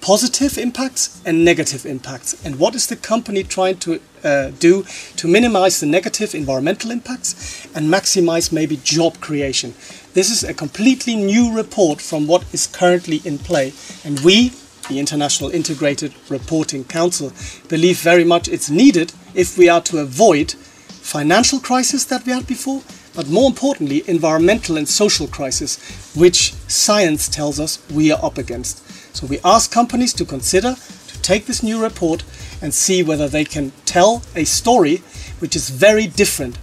positive 0.01 0.57
impacts 0.57 1.21
and 1.25 1.45
negative 1.45 1.85
impacts. 1.85 2.45
And 2.45 2.59
what 2.59 2.75
is 2.75 2.87
the 2.87 2.97
company 2.97 3.43
trying 3.43 3.79
to 3.79 4.01
uh, 4.25 4.51
do 4.59 4.85
to 5.17 5.29
minimize 5.29 5.81
the 5.81 5.87
negative 5.87 6.35
environmental 6.35 6.91
impacts 6.91 7.67
and 7.75 7.89
maximize 7.89 8.53
maybe 8.53 8.77
job 8.79 9.21
creation? 9.21 9.75
This 10.15 10.31
is 10.31 10.43
a 10.43 10.55
completely 10.55 11.17
new 11.17 11.55
report 11.55 12.01
from 12.01 12.27
what 12.27 12.45
is 12.53 12.67
currently 12.67 13.21
in 13.25 13.39
play. 13.39 13.73
And 14.05 14.21
we, 14.21 14.53
the 14.89 14.99
International 14.99 15.51
Integrated 15.51 16.15
Reporting 16.29 16.85
Council, 16.85 17.33
believe 17.69 18.01
very 18.01 18.25
much 18.25 18.49
it's 18.49 18.71
needed 18.71 19.13
if 19.35 19.57
we 19.57 19.69
are 19.69 19.83
to 19.83 19.99
avoid 19.99 20.53
financial 20.53 21.61
crisis 21.61 22.05
that 22.07 22.25
we 22.25 22.33
had 22.33 22.47
before, 22.47 22.83
but 23.15 23.29
more 23.29 23.49
importantly, 23.49 24.03
environmental 24.07 24.77
and 24.77 24.89
social 24.89 25.27
crisis, 25.27 25.79
which 26.15 26.55
science 26.69 27.29
tells 27.29 27.59
us 27.59 27.79
we 27.91 28.11
are 28.11 28.25
up 28.25 28.39
against. 28.39 28.83
So 29.13 29.27
we 29.27 29.41
ask 29.45 29.71
companies 29.71 30.13
to 30.15 30.25
consider 30.25 30.77
to 31.09 31.23
take 31.23 31.47
this 31.47 31.63
new 31.63 31.83
report 31.83 32.25
and 32.63 32.73
see 32.73 33.03
whether 33.03 33.29
they 33.29 33.45
can 33.45 33.73
tell 33.85 34.23
a 34.35 34.45
story 34.45 35.03
which 35.41 35.57
is 35.57 35.71
very 35.71 36.07
different 36.07 36.59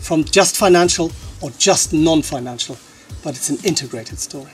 from 0.00 0.24
just 0.24 0.56
financial 0.56 1.12
or 1.40 1.50
just 1.50 1.92
non-financial, 1.92 2.76
but 3.22 3.36
it's 3.36 3.50
an 3.50 3.58
integrated 3.64 4.18
story. 4.18 4.50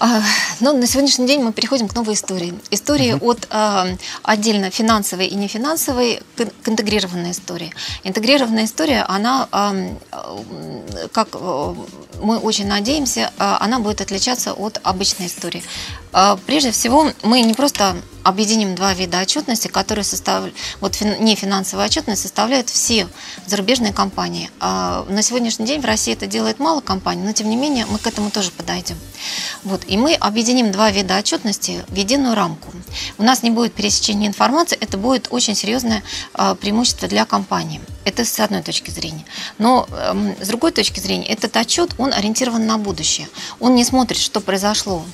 А, 0.00 0.22
Ну, 0.60 0.76
на 0.76 0.86
сегодняшний 0.86 1.26
день 1.26 1.42
мы 1.42 1.52
переходим 1.52 1.88
к 1.88 1.94
новой 1.94 2.14
истории. 2.14 2.54
Истории 2.70 3.16
от 3.20 3.46
а, 3.50 3.86
отдельно 4.22 4.70
финансовой 4.70 5.26
и 5.26 5.34
нефинансовой 5.34 6.22
к, 6.36 6.46
к 6.62 6.68
интегрированной 6.68 7.32
истории. 7.32 7.72
Интегрированная 8.04 8.64
история, 8.64 9.04
она, 9.08 9.48
а, 9.50 9.70
м, 9.72 9.98
как 11.12 11.28
мы 12.20 12.38
очень 12.38 12.66
надеемся, 12.66 13.30
она 13.38 13.78
будет 13.78 14.00
отличаться 14.00 14.52
от 14.52 14.80
обычной 14.82 15.26
истории. 15.26 15.62
А, 16.12 16.38
Прежде 16.46 16.70
всего, 16.70 17.12
мы 17.22 17.40
не 17.42 17.54
просто 17.54 17.96
объединим 18.28 18.74
два 18.74 18.94
вида 18.94 19.20
отчетности, 19.20 19.68
которые 19.68 20.04
составляют, 20.04 20.54
вот 20.80 20.94
фин- 20.94 21.18
нефинансовая 21.20 21.86
отчетность 21.86 22.22
составляют 22.22 22.68
все 22.68 23.08
зарубежные 23.46 23.92
компании. 23.92 24.50
А 24.60 25.06
на 25.08 25.22
сегодняшний 25.22 25.66
день 25.66 25.80
в 25.80 25.84
России 25.84 26.12
это 26.12 26.26
делает 26.26 26.58
мало 26.58 26.80
компаний, 26.80 27.22
но 27.22 27.32
тем 27.32 27.48
не 27.48 27.56
менее 27.56 27.86
мы 27.86 27.98
к 27.98 28.06
этому 28.06 28.30
тоже 28.30 28.50
подойдем. 28.50 28.96
Вот, 29.64 29.82
и 29.86 29.96
мы 29.96 30.14
объединим 30.14 30.72
два 30.72 30.90
вида 30.90 31.16
отчетности 31.16 31.84
в 31.88 31.94
единую 31.94 32.34
рамку. 32.34 32.72
У 33.16 33.22
нас 33.22 33.42
не 33.42 33.50
будет 33.50 33.72
пересечения 33.72 34.28
информации, 34.28 34.76
это 34.78 34.98
будет 34.98 35.28
очень 35.30 35.54
серьезное 35.54 36.02
а, 36.34 36.54
преимущество 36.54 37.08
для 37.08 37.24
компании. 37.24 37.80
Это 38.04 38.24
с 38.24 38.40
одной 38.40 38.62
точки 38.62 38.90
зрения. 38.90 39.24
Но 39.58 39.86
эм, 39.90 40.34
с 40.40 40.48
другой 40.48 40.72
точки 40.72 41.00
зрения, 41.00 41.26
этот 41.26 41.56
отчет, 41.56 41.94
он 41.98 42.12
ориентирован 42.12 42.66
на 42.66 42.78
будущее. 42.78 43.28
Он 43.60 43.74
не 43.74 43.84
смотрит, 43.84 44.18
что 44.18 44.40
произошло 44.40 45.04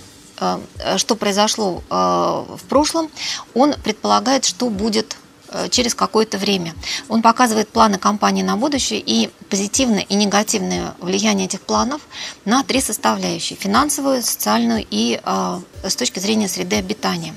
что 0.97 1.17
произошло 1.17 1.83
э, 1.89 1.95
в 1.95 2.63
прошлом, 2.69 3.11
он 3.55 3.75
предполагает, 3.85 4.45
что 4.45 4.69
будет 4.69 5.17
э, 5.49 5.69
через 5.69 5.95
какое-то 5.95 6.39
время. 6.39 6.75
Он 7.09 7.23
показывает 7.23 7.69
планы 7.69 7.99
компании 7.99 8.43
на 8.43 8.57
будущее 8.57 9.01
и 9.05 9.31
позитивное 9.49 10.03
и 10.03 10.15
негативное 10.15 10.95
влияние 11.01 11.47
этих 11.47 11.61
планов 11.61 12.03
на 12.45 12.63
три 12.65 12.81
составляющие– 12.81 13.59
финансовую, 13.61 14.23
социальную 14.23 14.85
и 14.91 15.21
э, 15.23 15.61
с 15.85 15.97
точки 15.97 16.19
зрения 16.19 16.49
среды 16.49 16.77
обитания. 16.77 17.35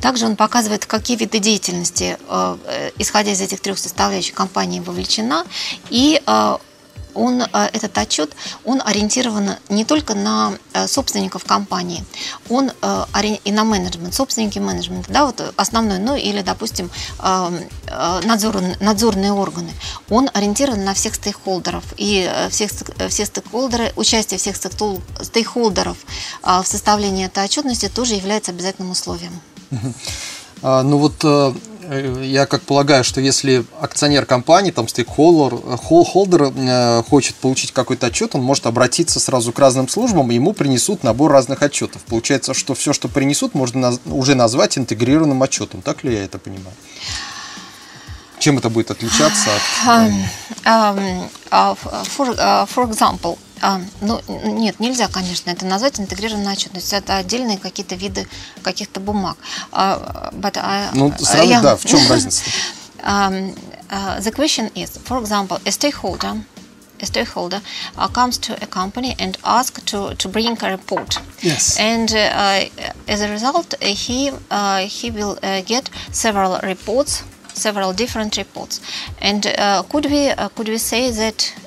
Также 0.00 0.26
он 0.26 0.36
показывает, 0.36 0.86
какие 0.86 1.16
виды 1.16 1.38
деятельности, 1.38 2.18
э, 2.28 2.56
э, 2.66 2.90
исходя 2.98 3.32
из 3.32 3.40
этих 3.40 3.60
трех 3.60 3.78
составляющих, 3.78 4.34
компания 4.34 4.80
вовлечена, 4.80 5.44
и 5.90 6.20
э, 6.24 6.56
он, 7.16 7.42
э, 7.42 7.46
этот 7.72 7.96
отчет, 7.98 8.30
он 8.64 8.82
ориентирован 8.84 9.50
не 9.68 9.84
только 9.84 10.14
на 10.14 10.52
э, 10.72 10.86
собственников 10.86 11.44
компании, 11.44 12.04
он 12.48 12.70
э, 12.82 13.04
и 13.44 13.52
на 13.52 13.64
менеджмент, 13.64 14.14
собственники 14.14 14.58
менеджмента, 14.58 15.12
да, 15.12 15.26
вот 15.26 15.54
основной, 15.56 15.98
ну 15.98 16.14
или, 16.16 16.42
допустим, 16.42 16.90
э, 17.18 17.50
надзор- 18.22 18.76
надзорные 18.80 19.32
органы. 19.32 19.70
Он 20.10 20.30
ориентирован 20.34 20.84
на 20.84 20.94
всех 20.94 21.14
стейкхолдеров, 21.14 21.84
и 21.96 22.30
всех, 22.50 22.70
все 23.08 23.26
стейкхолдеры, 23.26 23.92
участие 23.96 24.38
всех 24.38 24.56
стейкхол- 24.56 25.00
стейкхолдеров 25.22 25.96
э, 26.42 26.60
в 26.62 26.66
составлении 26.66 27.26
этой 27.26 27.44
отчетности 27.44 27.88
тоже 27.88 28.14
является 28.14 28.52
обязательным 28.52 28.90
условием. 28.90 29.40
А, 30.62 30.82
Ну 30.82 30.98
вот 30.98 31.24
я 32.22 32.46
как 32.46 32.62
полагаю, 32.62 33.04
что 33.04 33.20
если 33.20 33.64
акционер 33.80 34.26
компании, 34.26 34.70
там 34.70 34.88
стейкхолдер, 34.88 35.54
э, 35.54 35.76
хол- 35.76 36.04
холдер 36.04 36.52
э, 36.54 37.02
хочет 37.08 37.36
получить 37.36 37.72
какой-то 37.72 38.06
отчет, 38.06 38.34
он 38.34 38.42
может 38.42 38.66
обратиться 38.66 39.20
сразу 39.20 39.52
к 39.52 39.58
разным 39.58 39.88
службам, 39.88 40.30
и 40.30 40.34
ему 40.34 40.52
принесут 40.52 41.02
набор 41.02 41.32
разных 41.32 41.62
отчетов. 41.62 42.02
Получается, 42.02 42.54
что 42.54 42.74
все, 42.74 42.92
что 42.92 43.08
принесут, 43.08 43.54
можно 43.54 43.96
уже 44.06 44.34
назвать 44.34 44.78
интегрированным 44.78 45.42
отчетом. 45.42 45.82
Так 45.82 46.04
ли 46.04 46.14
я 46.14 46.24
это 46.24 46.38
понимаю? 46.38 46.74
Чем 48.38 48.58
это 48.58 48.68
будет 48.68 48.90
отличаться 48.90 49.50
от... 49.54 49.62
Uh, 50.64 51.76
for, 52.16 52.36
uh, 52.36 52.66
for 52.66 52.90
example, 52.90 53.38
а, 53.60 53.80
ну, 54.00 54.20
нет, 54.28 54.80
нельзя, 54.80 55.08
конечно, 55.08 55.50
это 55.50 55.66
назвать 55.66 55.98
интегрированной 56.00 56.52
отчетностью. 56.52 56.98
Это 56.98 57.16
отдельные 57.16 57.58
какие-то 57.58 57.94
виды 57.94 58.26
каких-то 58.62 59.00
бумаг. 59.00 59.36
А, 59.72 60.30
but 60.32 60.58
I- 60.62 60.90
Ну, 60.94 61.12
а, 61.14 61.22
сравнить, 61.22 61.50
я- 61.50 61.60
да, 61.62 61.76
в 61.76 61.84
чем 61.84 62.00
разница? 62.08 62.42
Um, 63.02 63.54
uh, 63.90 64.18
the 64.20 64.32
question 64.32 64.72
is, 64.74 64.98
for 65.04 65.20
example, 65.22 65.60
a 65.64 65.70
stakeholder, 65.70 66.42
a 67.00 67.06
stakeholder 67.06 67.60
uh, 67.96 68.08
comes 68.08 68.38
to 68.38 68.54
a 68.60 68.66
company 68.66 69.14
and 69.18 69.38
asks 69.44 69.82
to, 69.84 70.14
to 70.16 70.28
bring 70.28 70.56
a 70.60 70.70
report. 70.70 71.18
Yes. 71.42 71.76
And 71.78 72.10
uh, 72.12 72.64
as 73.06 73.20
a 73.20 73.28
result, 73.28 73.74
uh, 73.74 73.86
he 73.86 74.32
uh, 74.50 74.78
he 74.88 75.10
will 75.10 75.38
uh, 75.42 75.60
get 75.62 75.88
several 76.10 76.58
reports 76.62 77.22
several 77.54 77.92
different 77.94 78.36
reports. 78.36 78.80
And 79.20 79.46
uh, 79.46 79.82
could 79.88 80.06
we 80.06 80.28
uh, 80.30 80.48
could 80.50 80.68
we 80.68 80.78
say 80.78 81.10
that 81.10 81.52
uh, 81.56 81.65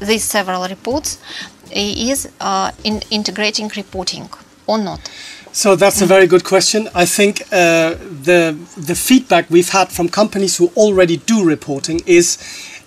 these 0.00 0.24
several 0.24 0.68
reports 0.68 1.18
is 1.72 2.28
uh, 2.40 2.72
in 2.84 3.02
integrating 3.10 3.70
reporting 3.76 4.28
or 4.66 4.78
not? 4.78 5.10
So 5.52 5.74
that's 5.74 6.00
a 6.00 6.06
very 6.06 6.26
good 6.28 6.44
question. 6.44 6.88
I 6.94 7.04
think 7.06 7.42
uh, 7.52 7.96
the 8.24 8.56
the 8.76 8.94
feedback 8.94 9.50
we've 9.50 9.70
had 9.70 9.88
from 9.88 10.08
companies 10.08 10.58
who 10.58 10.70
already 10.76 11.16
do 11.16 11.44
reporting 11.44 12.00
is 12.06 12.38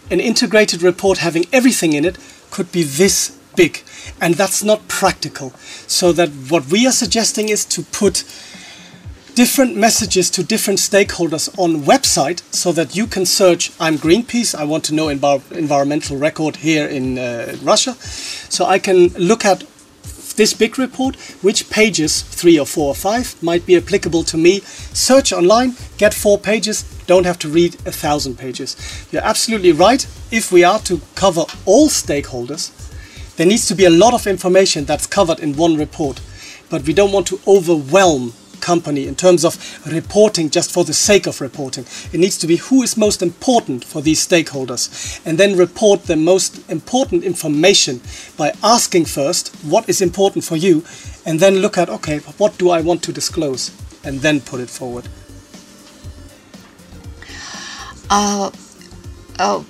an 0.10 0.20
integrated 0.20 0.82
report 0.82 1.18
having 1.18 1.46
everything 1.52 1.94
in 1.94 2.06
it 2.06 2.18
could 2.52 2.72
be 2.72 2.84
this 2.84 3.38
big, 3.56 3.84
and 4.22 4.36
that's 4.36 4.64
not 4.64 4.88
practical. 4.88 5.52
So 5.88 6.14
that 6.14 6.30
what 6.50 6.68
we 6.72 6.88
are 6.88 6.94
suggesting 6.94 7.50
is 7.50 7.66
to 7.66 7.84
put 7.84 8.24
different 9.36 9.76
messages 9.76 10.30
to 10.30 10.44
different 10.44 10.80
stakeholders 10.80 11.50
on 11.58 11.82
website 11.82 12.44
so 12.54 12.72
that 12.72 12.96
you 12.96 13.08
can 13.08 13.26
search 13.26 13.72
i'm 13.80 13.98
greenpeace 13.98 14.54
i 14.54 14.64
want 14.64 14.84
to 14.84 14.94
know 14.94 15.08
envir- 15.08 15.52
environmental 15.54 16.18
record 16.18 16.58
here 16.58 16.86
in 16.86 17.18
uh, 17.18 17.56
russia. 17.64 17.94
So 17.94 18.66
i 18.66 18.78
can 18.78 19.08
look 19.18 19.44
at 19.44 19.64
this 20.36 20.54
big 20.54 20.78
report 20.78 21.16
which 21.42 21.70
pages 21.70 22.22
three 22.22 22.60
or 22.60 22.66
four 22.66 22.88
or 22.90 22.96
five 22.96 23.36
might 23.42 23.66
be 23.68 23.76
applicable 23.78 24.24
to 24.24 24.38
me. 24.38 24.62
Search 24.62 25.32
online 25.32 25.76
get 25.98 26.14
four 26.14 26.38
pages 26.38 26.84
don't 27.06 27.26
have 27.26 27.38
to 27.40 27.50
read 27.50 27.76
a 27.86 27.92
thousand 27.92 28.38
pages. 28.38 28.76
You're 29.12 29.24
absolutely 29.24 29.72
right. 29.72 30.06
If 30.32 30.52
we 30.52 30.64
are 30.64 30.80
to 30.80 31.02
cover 31.16 31.46
all 31.66 31.88
stakeholders 31.90 32.72
there 33.36 33.48
needs 33.48 33.68
to 33.68 33.76
be 33.76 33.86
a 33.86 33.90
lot 33.90 34.14
of 34.14 34.28
information 34.28 34.86
that's 34.86 35.08
covered 35.08 35.40
in 35.40 35.56
one 35.56 35.76
report. 35.76 36.22
But 36.70 36.86
we 36.86 36.94
don't 36.94 37.12
want 37.12 37.28
to 37.28 37.40
overwhelm 37.48 38.34
company 38.64 39.08
in 39.08 39.16
terms 39.16 39.44
of 39.44 39.54
reporting 39.92 40.50
just 40.50 40.72
for 40.72 40.86
the 40.86 40.94
sake 40.94 41.28
of 41.28 41.42
reporting. 41.42 41.86
It 42.14 42.20
needs 42.20 42.38
to 42.40 42.48
be 42.48 42.56
who 42.56 42.82
is 42.82 42.96
most 42.96 43.22
important 43.22 43.84
for 43.84 44.02
these 44.02 44.26
stakeholders 44.26 45.22
and 45.26 45.38
then 45.38 45.58
report 45.58 46.04
the 46.04 46.16
most 46.16 46.52
important 46.70 47.24
information 47.24 48.02
by 48.38 48.54
asking 48.64 49.06
first 49.06 49.54
what 49.64 49.90
is 49.90 50.02
important 50.02 50.46
for 50.46 50.56
you 50.56 50.84
and 51.26 51.40
then 51.40 51.56
look 51.58 51.78
at 51.78 51.90
okay, 51.90 52.20
what 52.38 52.58
do 52.58 52.70
I 52.70 52.82
want 52.82 53.04
to 53.04 53.12
disclose 53.12 53.72
and 54.04 54.22
then 54.22 54.40
put 54.40 54.60
it 54.62 54.70
forward. 54.70 55.08
Uh, 58.10 58.52
oh 59.40 59.66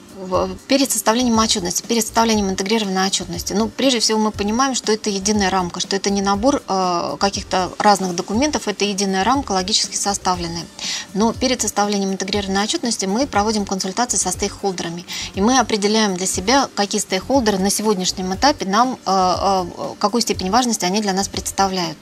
перед 0.67 0.91
составлением 0.91 1.38
отчетности, 1.39 1.84
перед 1.88 2.03
составлением 2.03 2.50
интегрированной 2.50 3.08
отчетности, 3.08 3.53
ну, 3.53 3.67
прежде 3.67 4.00
всего 4.00 4.20
мы 4.20 4.32
понимаем, 4.32 4.75
что 4.75 4.91
это 4.91 5.10
единая 5.10 5.50
рамка, 5.50 5.79
что 5.79 5.96
это 5.96 6.10
не 6.10 6.22
набор 6.22 6.62
э, 6.67 7.17
каких-то 7.20 7.72
разных 7.79 8.15
документов, 8.15 8.67
это 8.67 8.86
единая 8.86 9.24
рамка, 9.24 9.53
логически 9.53 9.96
составленная. 9.96 10.65
Но 11.13 11.34
перед 11.34 11.62
составлением 11.62 12.12
интегрированной 12.12 12.63
отчетности 12.63 13.05
мы 13.05 13.27
проводим 13.27 13.65
консультации 13.65 14.17
со 14.17 14.32
стейкхолдерами, 14.32 15.05
и 15.36 15.41
мы 15.41 15.60
определяем 15.60 16.15
для 16.15 16.27
себя, 16.27 16.70
какие 16.75 17.01
стейкхолдеры 17.01 17.58
на 17.58 17.70
сегодняшнем 17.70 18.34
этапе 18.34 18.65
нам, 18.65 18.98
э, 19.05 19.08
э, 19.08 19.65
какую 20.00 20.22
степень 20.22 20.50
важности 20.50 20.86
они 20.86 21.01
для 21.01 21.13
нас 21.13 21.27
представляют. 21.27 21.98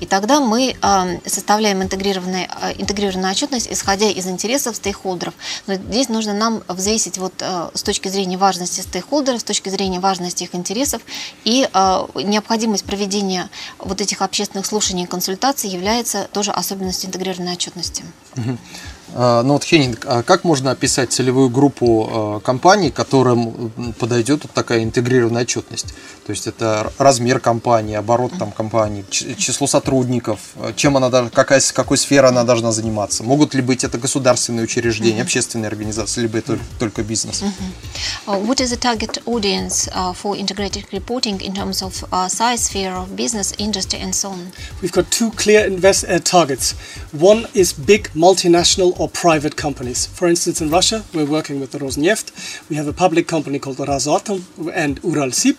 И 0.00 0.06
тогда 0.06 0.40
мы 0.40 0.76
составляем 1.26 1.82
интегрированную, 1.82 2.46
интегрированную 2.78 3.30
отчетность, 3.30 3.68
исходя 3.70 4.08
из 4.08 4.26
интересов 4.26 4.76
стейкхолдеров. 4.76 5.34
Но 5.66 5.74
здесь 5.74 6.08
нужно 6.08 6.34
нам 6.34 6.62
взвесить 6.68 7.18
вот 7.18 7.32
с 7.74 7.82
точки 7.82 8.08
зрения 8.08 8.36
важности 8.36 8.80
стейкхолдеров, 8.80 9.40
с 9.40 9.44
точки 9.44 9.68
зрения 9.68 10.00
важности 10.00 10.44
их 10.44 10.54
интересов 10.54 11.02
и 11.44 11.68
э, 11.72 12.06
необходимость 12.14 12.84
проведения 12.84 13.48
вот 13.78 14.00
этих 14.00 14.22
общественных 14.22 14.66
слушаний 14.66 15.04
и 15.04 15.06
консультаций 15.06 15.70
является 15.70 16.28
тоже 16.32 16.50
особенностью 16.50 17.08
интегрированной 17.08 17.52
отчетности. 17.52 18.04
А, 18.36 18.40
Ну 19.14 19.52
вот, 19.52 19.64
Хеннинг, 19.64 20.06
а 20.06 20.22
как 20.22 20.44
можно 20.44 20.70
описать 20.70 21.12
целевую 21.12 21.50
группу 21.50 22.38
э, 22.38 22.44
компаний, 22.44 22.90
которым 22.90 23.70
подойдет 23.98 24.44
вот 24.44 24.52
такая 24.52 24.82
интегрированная 24.84 25.42
отчетность? 25.42 25.94
То 26.26 26.30
есть 26.30 26.46
это 26.46 26.90
размер 26.98 27.40
компании, 27.40 27.94
оборот 27.94 28.32
там 28.38 28.52
компании, 28.52 29.04
число 29.10 29.66
сотрудников, 29.66 30.38
э, 30.56 30.72
чем 30.76 30.96
она 30.96 31.10
должна, 31.10 31.30
какая, 31.30 31.60
какой 31.74 31.98
сферой 31.98 32.30
она 32.30 32.44
должна 32.44 32.72
заниматься? 32.72 33.22
Могут 33.22 33.54
ли 33.54 33.60
быть 33.60 33.84
это 33.84 33.98
государственные 33.98 34.64
учреждения, 34.64 35.22
общественные 35.22 35.68
организации, 35.68 36.22
либо 36.22 36.38
это 36.38 36.58
только 36.78 37.02
бизнес? 37.02 37.42
What 38.26 38.60
is 38.60 38.70
the 38.70 38.78
target 38.78 39.22
audience 39.26 39.90
for 40.22 40.36
integrated 40.36 40.86
reporting 40.92 41.40
in 41.40 41.54
terms 41.54 41.82
of 41.82 41.92
size, 42.28 42.62
sphere 42.62 42.94
of 42.96 43.14
business, 43.14 43.52
industry, 43.58 44.00
and 44.00 44.14
so 44.14 44.30
on? 44.30 44.52
We've 44.80 44.92
got 44.92 45.10
two 45.10 45.30
clear 45.32 45.66
invest 45.66 46.04
uh, 46.04 46.18
targets. 46.20 46.74
One 47.12 47.46
is 47.54 47.72
big 47.72 48.10
multinational 48.14 48.98
or 49.02 49.08
private 49.08 49.56
companies. 49.56 50.06
For 50.06 50.28
instance, 50.28 50.60
in 50.60 50.70
Russia, 50.70 51.02
we're 51.12 51.26
working 51.26 51.58
with 51.58 51.72
Rosneft. 51.72 52.70
We 52.70 52.76
have 52.76 52.86
a 52.86 52.92
public 52.92 53.26
company 53.26 53.58
called 53.58 53.78
Rasatom 53.78 54.44
and 54.72 55.02
Uralsib. 55.02 55.58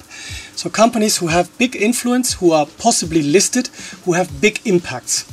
So 0.55 0.69
companies 0.69 1.17
who 1.17 1.27
have 1.27 1.57
big 1.57 1.75
influence, 1.75 2.35
who 2.35 2.53
are 2.53 2.65
possibly 2.65 3.21
listed, 3.21 3.67
who 4.05 4.13
have 4.13 4.39
big 4.39 4.61
impacts. 4.63 5.25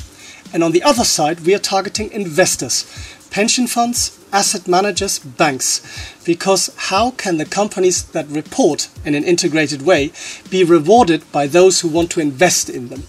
And 0.52 0.64
on 0.64 0.72
the 0.72 0.82
other 0.82 1.04
side, 1.04 1.40
we 1.46 1.54
are 1.54 1.61
targeting 1.61 2.11
investors, 2.11 2.84
pension 3.30 3.68
funds, 3.68 4.18
asset 4.32 4.68
managers, 4.68 5.18
banks. 5.18 5.80
Because 6.24 6.70
how 6.76 7.12
can 7.12 7.38
the 7.38 7.44
companies 7.44 8.04
that 8.04 8.28
report 8.28 8.88
in 9.04 9.14
an 9.14 9.24
integrated 9.24 9.82
way 9.82 10.12
be 10.50 10.64
rewarded 10.64 11.30
by 11.32 11.46
those 11.46 11.80
who 11.80 11.88
want 11.88 12.10
to 12.12 12.20
invest 12.20 12.68
in 12.68 12.88
them? 12.88 13.02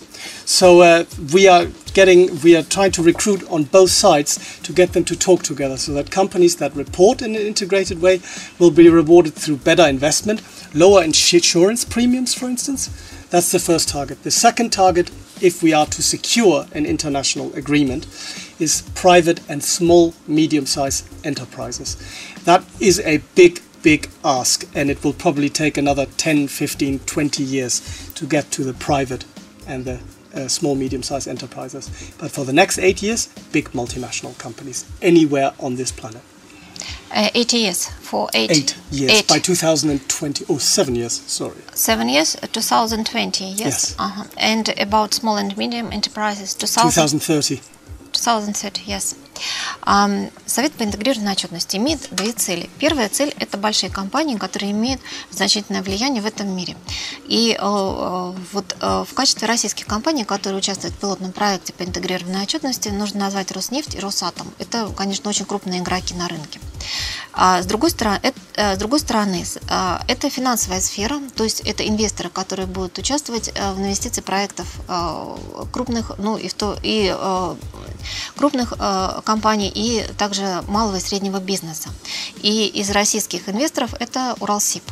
So 0.46 0.82
uh, 0.82 1.06
we 1.34 1.48
are 1.48 1.68
getting, 1.94 2.40
we 2.42 2.56
are 2.56 2.64
trying 2.64 2.92
to 2.92 3.04
recruit 3.04 3.48
on 3.50 3.64
both 3.64 3.92
sides 3.92 4.60
to 4.62 4.74
get 4.74 4.94
them 4.94 5.04
to 5.06 5.16
talk 5.16 5.44
together, 5.44 5.78
so 5.78 5.94
that 5.94 6.12
companies 6.12 6.56
that 6.58 6.76
report 6.76 7.22
in 7.22 7.36
an 7.36 7.42
integrated 7.42 8.02
way 8.02 8.22
will 8.60 8.72
be 8.72 8.90
rewarded 8.90 9.34
through 9.34 9.58
better 9.58 9.88
investment, 9.88 10.42
lower 10.74 11.04
insurance 11.04 11.86
premiums, 11.86 12.34
for 12.34 12.48
instance. 12.48 12.90
That's 13.30 13.52
the 13.52 13.60
first 13.60 13.90
target. 13.90 14.24
The 14.24 14.32
second 14.32 14.72
target, 14.72 15.10
if 15.42 15.64
we 15.64 15.74
are 15.74 15.86
to 15.88 16.02
secure 16.04 16.68
an 16.74 16.86
international 16.86 17.54
agreement, 17.54 18.06
is 18.62 18.84
private 18.96 19.42
and 19.50 19.64
small, 19.64 20.14
medium 20.28 20.66
sized 20.66 21.08
enterprises. 21.26 21.98
That 22.46 22.64
is 22.80 23.00
a 23.00 23.18
big, 23.36 23.60
big 23.82 24.10
ask, 24.24 24.68
and 24.76 24.90
it 24.90 25.04
will 25.04 25.14
probably 25.14 25.50
take 25.50 25.78
another 25.78 26.06
10, 26.06 26.48
15, 26.48 27.00
20 27.00 27.44
years 27.44 28.12
to 28.16 28.26
get 28.26 28.52
to 28.52 28.64
the 28.64 28.74
private 28.74 29.26
and 29.68 29.86
the 29.86 30.00
uh, 30.36 30.48
small, 30.48 30.76
medium 30.76 31.04
sized 31.04 31.28
enterprises. 31.28 31.90
But 32.20 32.32
for 32.32 32.46
the 32.46 32.54
next 32.54 32.78
eight 32.78 33.02
years, 33.02 33.28
big 33.52 33.72
multinational 33.72 34.38
companies 34.38 34.86
anywhere 35.02 35.54
on 35.60 35.76
this 35.76 35.92
planet. 35.92 36.22
Uh, 37.14 37.30
eight 37.36 37.52
years 37.52 37.90
for 37.90 38.30
eight, 38.34 38.52
Eight 38.52 38.78
years 38.90 39.12
eight- 39.12 39.28
by 39.28 39.38
2020. 39.40 40.46
Oh, 40.48 40.58
seven 40.60 40.96
years, 40.96 41.22
sorry. 41.28 41.58
seven 41.74 42.08
years, 42.08 42.38
uh, 42.42 42.48
2020, 42.48 43.46
yes. 43.46 43.58
Yes. 43.60 43.96
Uh-huh. 44.00 44.24
And 44.38 44.70
about 44.80 45.14
small 45.14 45.36
and 45.36 45.58
medium 45.58 45.92
enterprises, 45.92 46.54
2000, 46.54 47.20
2030. 47.20 47.60
2030, 48.12 48.84
yes. 48.88 49.16
Совет 50.46 50.74
по 50.74 50.84
интегрированной 50.84 51.32
отчетности 51.32 51.78
имеет 51.78 52.08
две 52.12 52.32
цели. 52.32 52.70
Первая 52.78 53.10
цель– 53.10 53.34
это 53.40 53.58
большие 53.58 53.90
компании, 53.90 54.38
которые 54.38 54.72
имеют 54.72 55.02
значительное 55.32 55.82
влияние 55.82 56.22
в 56.22 56.26
этом 56.26 56.56
мире. 56.56 56.76
И 57.28 57.52
э, 57.52 57.56
э, 57.60 58.34
вот 58.54 58.76
э, 58.80 59.06
в 59.08 59.14
качестве 59.14 59.48
российских 59.48 59.88
компаний, 59.88 60.26
которые 60.26 60.60
участвуют 60.60 60.96
в 60.96 61.00
пилотном 61.00 61.32
проекте 61.32 61.74
по 61.74 61.84
интегрированной 61.84 62.44
отчетности, 62.44 62.90
нужно 62.90 63.22
назвать 63.22 63.52
Роснефть 63.52 63.96
и 63.96 64.00
Росатом. 64.00 64.48
Это, 64.60 64.88
конечно, 64.96 65.30
очень 65.30 65.46
крупные 65.46 65.80
игроки 65.80 66.14
на 66.14 66.28
рынке. 66.28 66.60
А 67.34 67.62
с 67.62 67.66
другой 67.66 67.92
стороны, 67.92 68.20
это, 68.22 68.76
с 68.76 68.78
другой 68.78 69.00
стороны, 69.00 69.46
это 70.08 70.30
финансовая 70.30 70.82
сфера, 70.82 71.20
то 71.36 71.46
есть 71.46 71.62
это 71.62 71.88
инвесторы, 71.88 72.30
которые 72.30 72.66
будут 72.66 72.98
участвовать 72.98 73.54
в 73.54 73.80
инвестиции 73.80 74.22
проектов 74.22 74.68
крупных, 75.72 76.12
ну 76.18 76.36
и, 76.36 76.50
в 76.50 76.54
то, 76.54 76.78
и 76.84 77.16
крупных 78.36 78.74
э, 78.78 79.22
компаний, 79.24 79.72
и 79.74 80.06
также 80.18 80.64
малого 80.68 80.98
и 80.98 81.00
среднего 81.00 81.40
бизнеса. 81.40 81.90
И 82.42 82.68
из 82.68 82.90
российских 82.92 83.50
инвесторов 83.50 83.94
это 84.00 84.36
Уралсиб. 84.40 84.84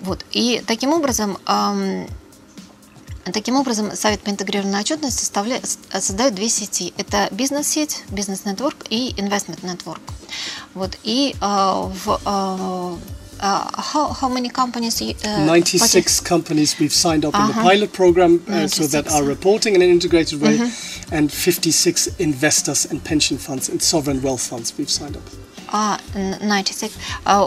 Вот. 0.00 0.24
И 0.32 0.62
таким 0.66 0.92
образом 0.92 1.38
ам, 1.46 2.06
Таким 3.24 3.54
образом, 3.54 3.94
Совет 3.94 4.20
по 4.20 4.30
интегрированной 4.30 4.80
отчетности 4.80 5.24
создает 5.24 6.34
две 6.34 6.48
сети. 6.48 6.92
Это 6.96 7.28
бизнес-сеть, 7.30 8.02
бизнес-нетворк 8.08 8.78
и 8.90 9.14
инвестмент-нетворк. 9.16 10.00
Вот. 10.74 10.98
И 11.04 11.36
э, 11.40 11.44
в... 11.44 12.20
э, 12.24 12.96
э, 13.42 13.46
how, 13.92 14.12
how 14.20 14.28
many 14.28 14.48
companies... 14.50 15.00
э, 15.00 15.44
96 15.46 16.20
companies 16.22 16.76
we've 16.78 16.94
signed 16.94 17.24
up 17.24 17.34
in 17.34 17.46
the 17.46 17.52
Uh-huh. 17.52 17.68
pilot 17.68 17.92
program 17.92 18.40
uh, 18.48 18.66
so 18.68 18.86
that 18.86 19.04
96. 19.06 19.14
are 19.14 19.24
reporting 19.24 19.74
in 19.74 19.82
an 19.82 19.90
integrated 19.90 20.40
way, 20.40 20.58
and 21.10 21.30
56 21.30 22.08
investors 22.18 22.86
and 22.90 23.02
pension 23.04 23.38
funds 23.38 23.68
and 23.68 23.82
sovereign 23.82 24.22
wealth 24.22 24.42
funds 24.48 24.72
we've 24.78 24.90
signed 24.90 25.16
up. 25.16 25.22
96. 25.72 26.92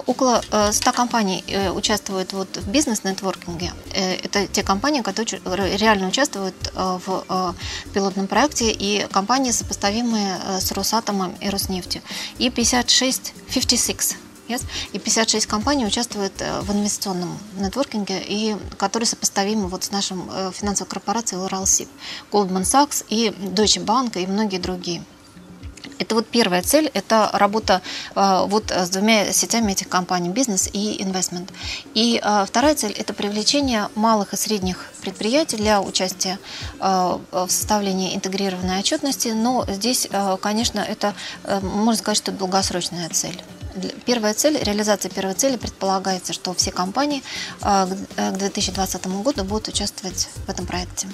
Около 0.08 0.42
100 0.50 0.92
компаний 0.94 1.44
участвуют 1.76 2.34
вот 2.34 2.58
в 2.58 2.68
бизнес-нетворкинге. 2.72 3.72
Это 3.94 4.48
те 4.48 4.64
компании, 4.64 5.02
которые 5.04 5.78
реально 5.78 6.08
участвуют 6.08 6.56
в 6.74 7.56
пилотном 7.94 8.26
проекте, 8.26 8.72
и 8.72 9.06
компании, 9.12 9.52
сопоставимые 9.52 10.40
с 10.60 10.72
Росатомом 10.72 11.36
и 11.40 11.50
Роснефтью. 11.50 12.02
И 12.40 12.50
56, 12.50 13.34
56 13.54 14.18
Yes? 14.48 14.64
И 14.94 15.00
56 15.00 15.46
компаний 15.48 15.86
участвуют 15.86 16.34
в 16.62 16.72
инвестиционном 16.72 17.38
нетворкинге, 17.60 18.24
и 18.28 18.56
которые 18.78 19.08
сопоставимы 19.08 19.68
вот 19.68 19.84
с 19.84 19.92
нашим 19.92 20.30
финансовой 20.52 20.90
корпорацией 20.90 21.42
Уралсиб, 21.42 21.90
Goldman 22.32 22.64
Sachs 22.64 23.06
и 23.10 23.30
Deutsche 23.30 23.84
Bank 23.84 24.22
и 24.22 24.28
многие 24.28 24.60
другие. 24.60 25.04
Это 25.98 26.16
вот 26.16 26.28
первая 26.28 26.62
цель, 26.62 26.92
это 26.94 27.30
работа 27.34 27.82
э, 28.16 28.46
вот 28.48 28.72
с 28.72 28.90
двумя 28.90 29.32
сетями 29.32 29.72
этих 29.72 29.88
компаний, 29.88 30.30
бизнес 30.30 30.70
и 30.72 31.02
инвестмент. 31.02 31.52
И 31.94 32.20
э, 32.22 32.46
вторая 32.48 32.76
цель– 32.76 32.92
это 32.98 33.14
привлечение 33.14 33.90
малых 33.96 34.34
и 34.34 34.38
средних 34.38 34.92
предприятий 35.02 35.58
для 35.58 35.82
участия 35.82 36.38
э, 36.80 37.18
в 37.32 37.50
составлении 37.50 38.16
интегрированной 38.16 38.80
отчетности, 38.80 39.30
но 39.30 39.66
здесь, 39.68 40.08
конечно, 40.42 40.80
это, 40.80 41.14
можно 41.62 41.96
сказать, 41.96 42.18
что 42.18 42.32
долгосрочная 42.32 43.10
цель. 43.10 43.42
Первая 44.06 44.34
цель, 44.34 44.58
реализация 44.62 45.10
первой 45.10 45.34
цели 45.34 45.58
предполагается, 45.58 46.34
что 46.34 46.54
все 46.54 46.72
компании 46.72 47.22
к 47.62 48.38
2020 48.38 49.08
году 49.08 49.44
будут 49.44 49.68
участвовать 49.68 50.30
в 50.46 50.50
этом 50.50 50.66
проекте. 50.66 51.08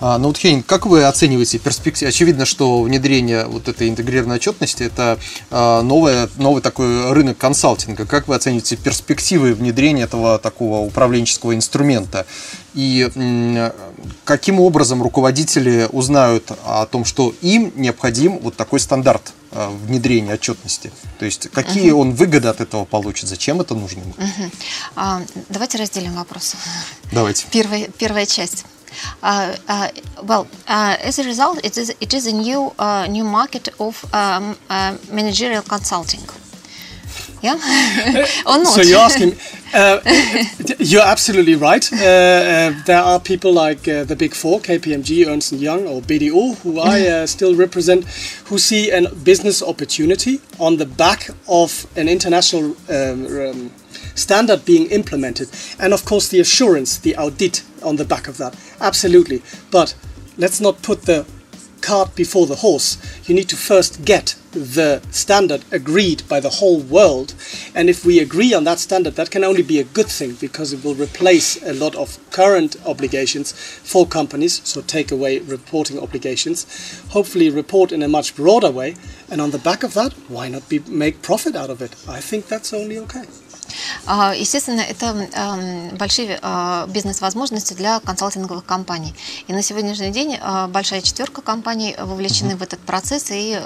А, 0.00 0.18
ну 0.18 0.28
вот, 0.28 0.36
Хейн, 0.36 0.62
как 0.62 0.86
вы 0.86 1.04
оцениваете 1.04 1.58
перспективы? 1.58 2.10
Очевидно, 2.10 2.44
что 2.44 2.82
внедрение 2.82 3.46
вот 3.46 3.68
этой 3.68 3.88
интегрированной 3.88 4.36
отчетности– 4.36 4.82
это 4.84 5.18
а, 5.50 5.82
новое, 5.82 6.28
новый 6.36 6.62
такой 6.62 7.12
рынок 7.12 7.38
консалтинга. 7.38 8.06
Как 8.06 8.28
вы 8.28 8.34
оцениваете 8.34 8.76
перспективы 8.76 9.54
внедрения 9.54 10.02
этого 10.02 10.38
такого 10.38 10.86
управленческого 10.86 11.54
инструмента? 11.54 12.26
И 12.74 13.10
каким 14.24 14.60
образом 14.60 15.02
руководители 15.02 15.88
узнают 15.90 16.52
о 16.64 16.84
том, 16.84 17.06
что 17.06 17.34
им 17.40 17.72
необходим 17.74 18.38
вот 18.38 18.54
такой 18.54 18.80
стандарт 18.80 19.32
а, 19.50 19.70
внедрения 19.70 20.34
отчетности? 20.34 20.92
То 21.18 21.24
есть 21.24 21.48
какие 21.50 21.92
угу. 21.92 22.02
он 22.02 22.10
выгоды 22.12 22.48
от 22.48 22.60
этого 22.60 22.84
получит? 22.84 23.28
Зачем 23.28 23.62
это 23.62 23.74
нужно? 23.74 24.02
Угу. 24.02 24.50
А, 24.96 25.22
давайте 25.48 25.78
разделим 25.78 26.14
вопрос. 26.16 26.54
Давайте. 27.12 27.46
Первая, 27.50 27.88
первая 27.98 28.26
часть. 28.26 28.66
Uh, 29.22 29.56
uh, 29.68 29.88
well, 30.22 30.46
uh, 30.68 30.96
as 31.00 31.18
a 31.18 31.24
result, 31.24 31.64
it 31.64 31.76
is 31.78 31.94
it 32.00 32.14
is 32.14 32.26
a 32.26 32.32
new 32.32 32.72
new 33.08 33.24
market 33.24 33.68
of 33.78 34.04
um, 34.14 34.56
managerial 35.10 35.62
consulting. 35.62 36.20
Yeah, 37.42 37.54
or 38.46 38.58
not? 38.58 38.66
So 38.66 38.82
you're 38.82 38.98
asking. 38.98 39.36
Uh, 39.74 40.00
you're 40.78 41.02
absolutely 41.02 41.54
right. 41.54 41.92
Uh, 41.92 41.96
uh, 41.96 42.82
there 42.86 43.02
are 43.02 43.20
people 43.20 43.52
like 43.52 43.82
the 43.82 44.16
Big 44.16 44.34
Four, 44.34 44.60
KPMG, 44.60 45.26
Ernst 45.26 45.52
Young, 45.52 45.86
or 45.86 46.00
BDO, 46.00 46.58
who 46.62 46.80
I 46.80 47.26
still 47.26 47.54
represent, 47.54 48.04
who 48.46 48.58
see 48.58 48.90
a 48.90 49.08
business 49.14 49.62
opportunity 49.62 50.40
on 50.58 50.78
the 50.78 50.86
back 50.86 51.28
of 51.46 51.86
an 51.96 52.08
international 52.08 52.76
um, 52.88 53.26
um, 53.26 53.70
standard 54.16 54.64
being 54.64 54.90
implemented, 54.90 55.48
and 55.78 55.92
of 55.92 56.04
course 56.04 56.28
the 56.28 56.40
assurance, 56.40 56.98
the 56.98 57.16
audit 57.16 57.62
on 57.82 57.96
the 57.96 58.04
back 58.04 58.26
of 58.26 58.36
that. 58.38 58.56
Absolutely. 58.80 59.42
But 59.70 59.94
let's 60.36 60.60
not 60.60 60.82
put 60.82 61.02
the 61.02 61.26
cart 61.86 62.16
before 62.16 62.46
the 62.46 62.56
horse. 62.56 62.98
You 63.28 63.34
need 63.34 63.48
to 63.50 63.56
first 63.56 64.04
get 64.04 64.34
the 64.50 65.00
standard 65.10 65.64
agreed 65.70 66.26
by 66.28 66.40
the 66.40 66.48
whole 66.58 66.80
world. 66.80 67.34
And 67.74 67.88
if 67.88 68.04
we 68.04 68.18
agree 68.18 68.52
on 68.54 68.64
that 68.64 68.80
standard, 68.80 69.14
that 69.14 69.30
can 69.30 69.44
only 69.44 69.62
be 69.62 69.78
a 69.78 69.84
good 69.84 70.08
thing 70.08 70.32
because 70.40 70.72
it 70.72 70.82
will 70.82 70.94
replace 70.94 71.62
a 71.62 71.74
lot 71.74 71.94
of 71.94 72.18
current 72.30 72.76
obligations 72.86 73.52
for 73.52 74.06
companies. 74.06 74.60
So 74.64 74.80
take 74.82 75.12
away 75.12 75.38
reporting 75.38 76.00
obligations. 76.00 76.66
Hopefully, 77.10 77.50
report 77.50 77.92
in 77.92 78.02
a 78.02 78.08
much 78.08 78.34
broader 78.34 78.70
way. 78.70 78.96
And 79.30 79.40
on 79.40 79.50
the 79.52 79.58
back 79.58 79.82
of 79.84 79.94
that, 79.94 80.12
why 80.28 80.48
not 80.48 80.68
be, 80.68 80.80
make 80.80 81.22
profit 81.22 81.54
out 81.54 81.70
of 81.70 81.82
it? 81.82 81.94
I 82.08 82.20
think 82.20 82.48
that's 82.48 82.72
only 82.72 82.98
okay. 82.98 83.26
А, 84.06 84.34
естественно, 84.34 84.80
это 84.80 85.06
эм, 85.06 85.96
большие 85.96 86.38
а, 86.42 86.86
бизнес-возможности 86.86 87.74
для 87.74 88.00
консалтинговых 88.00 88.64
компаний. 88.64 89.14
И 89.46 89.52
на 89.52 89.62
сегодняшний 89.62 90.10
день 90.10 90.38
а, 90.40 90.68
большая 90.68 91.00
четверка 91.02 91.42
компаний 91.42 91.96
вовлечены 91.98 92.56
в 92.56 92.62
этот 92.62 92.80
процесс, 92.80 93.26
и 93.30 93.60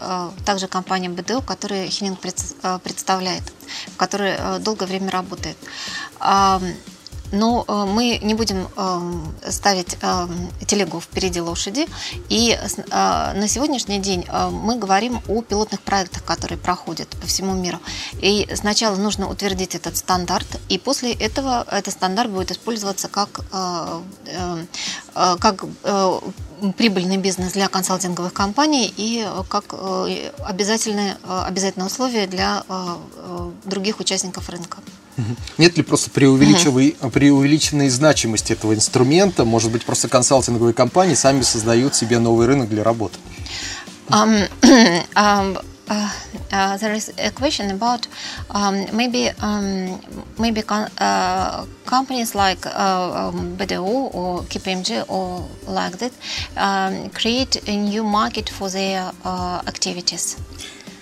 также 0.45 0.69
компания 0.69 1.09
БДО, 1.09 1.41
которую 1.43 1.89
Хининг 1.89 2.19
представляет, 2.21 3.43
в 3.89 3.97
которой 3.97 4.37
долгое 4.61 4.87
время 4.87 5.11
работает. 5.11 5.57
Но 7.33 7.65
э, 7.67 7.85
мы 7.87 8.19
не 8.23 8.35
будем 8.35 8.69
э, 8.77 9.51
ставить 9.51 9.97
э, 10.01 10.29
телегу 10.67 11.01
впереди 11.01 11.41
лошади. 11.41 11.87
И 12.29 12.59
на 12.91 13.49
сегодняшний 13.49 13.99
день 13.99 14.27
мы 14.51 14.77
говорим 14.77 15.21
о 15.29 15.43
пилотных 15.43 15.81
проектах, 15.81 16.25
которые 16.25 16.59
проходят 16.59 17.09
по 17.09 17.27
всему 17.27 17.55
миру. 17.55 17.79
И 18.21 18.49
сначала 18.55 18.97
нужно 18.97 19.29
утвердить 19.29 19.75
этот 19.75 19.97
стандарт, 19.97 20.47
и 20.69 20.79
после 20.79 21.13
этого 21.13 21.67
этот 21.71 21.95
стандарт 21.95 22.31
будет 22.31 22.51
использоваться 22.51 23.09
как, 23.09 23.41
как 25.11 25.65
прибыльный 26.77 27.17
бизнес 27.17 27.53
для 27.53 27.69
консалтинговых 27.69 28.33
компаний 28.33 28.93
и 28.97 29.27
как 29.49 29.75
обязательное, 30.45 31.17
обязательное 31.25 31.87
условие 31.87 32.27
для 32.27 32.65
других 33.65 34.01
участников 34.01 34.49
рынка. 34.49 34.79
Нет 35.59 35.77
ли 35.77 35.83
просто 35.83 36.11
преувеличенной, 36.11 36.97
преувеличенной 37.13 37.89
значимости 37.89 38.53
этого 38.53 38.75
инструмента? 38.75 39.45
Может 39.45 39.71
быть, 39.71 39.85
просто 39.85 40.09
консалтинговые 40.09 40.75
компании 40.75 41.15
сами 41.15 41.43
создают 41.43 41.95
себе 41.95 42.19
новый 42.19 42.47
рынок 42.47 42.69
для 42.69 42.83
работы? 42.85 43.19
Um, 44.11 44.49
um, 45.15 45.57
uh, 45.91 46.09
uh, 46.53 46.77
there 46.79 46.95
is 46.95 47.13
a 47.19 47.31
question 47.31 47.71
about 47.71 48.07
um, 48.51 48.87
maybe 48.93 49.31
um, 49.41 50.01
maybe 50.39 50.63
uh, 50.69 51.65
companies 51.85 52.35
like 52.35 52.65
um, 52.67 53.57
BDO 53.57 54.15
or 54.15 54.43
KPMG 54.43 55.05
or 55.09 55.47
like 55.67 55.99
that 55.99 56.13
create 57.15 57.69
a 57.69 57.77
new 57.77 58.05
market 58.05 58.49
for 58.49 58.69
their 58.69 59.13
uh, 59.25 59.63
activities. 59.67 60.37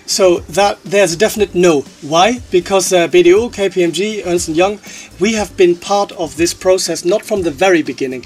So 0.09 0.39
that 0.49 0.83
there's 0.83 1.13
a 1.13 1.17
definite 1.17 1.53
no. 1.53 1.81
Why? 2.01 2.39
Because 2.49 2.91
uh, 2.91 3.07
BDO, 3.07 3.53
KPMG, 3.53 4.25
Ernst 4.25 4.49
Young, 4.49 4.79
we 5.19 5.33
have 5.33 5.55
been 5.55 5.75
part 5.75 6.11
of 6.13 6.35
this 6.35 6.51
process 6.51 7.05
not 7.05 7.23
from 7.23 7.43
the 7.43 7.51
very 7.51 7.83
beginning. 7.83 8.25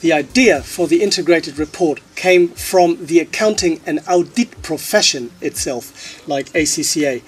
The 0.00 0.14
idea 0.14 0.62
for 0.62 0.88
the 0.88 1.02
integrated 1.02 1.58
report 1.58 2.00
came 2.16 2.48
from 2.48 3.04
the 3.04 3.18
accounting 3.18 3.82
and 3.84 4.00
audit 4.08 4.62
profession 4.62 5.30
itself, 5.42 6.26
like 6.26 6.46
ACCA. 6.54 7.20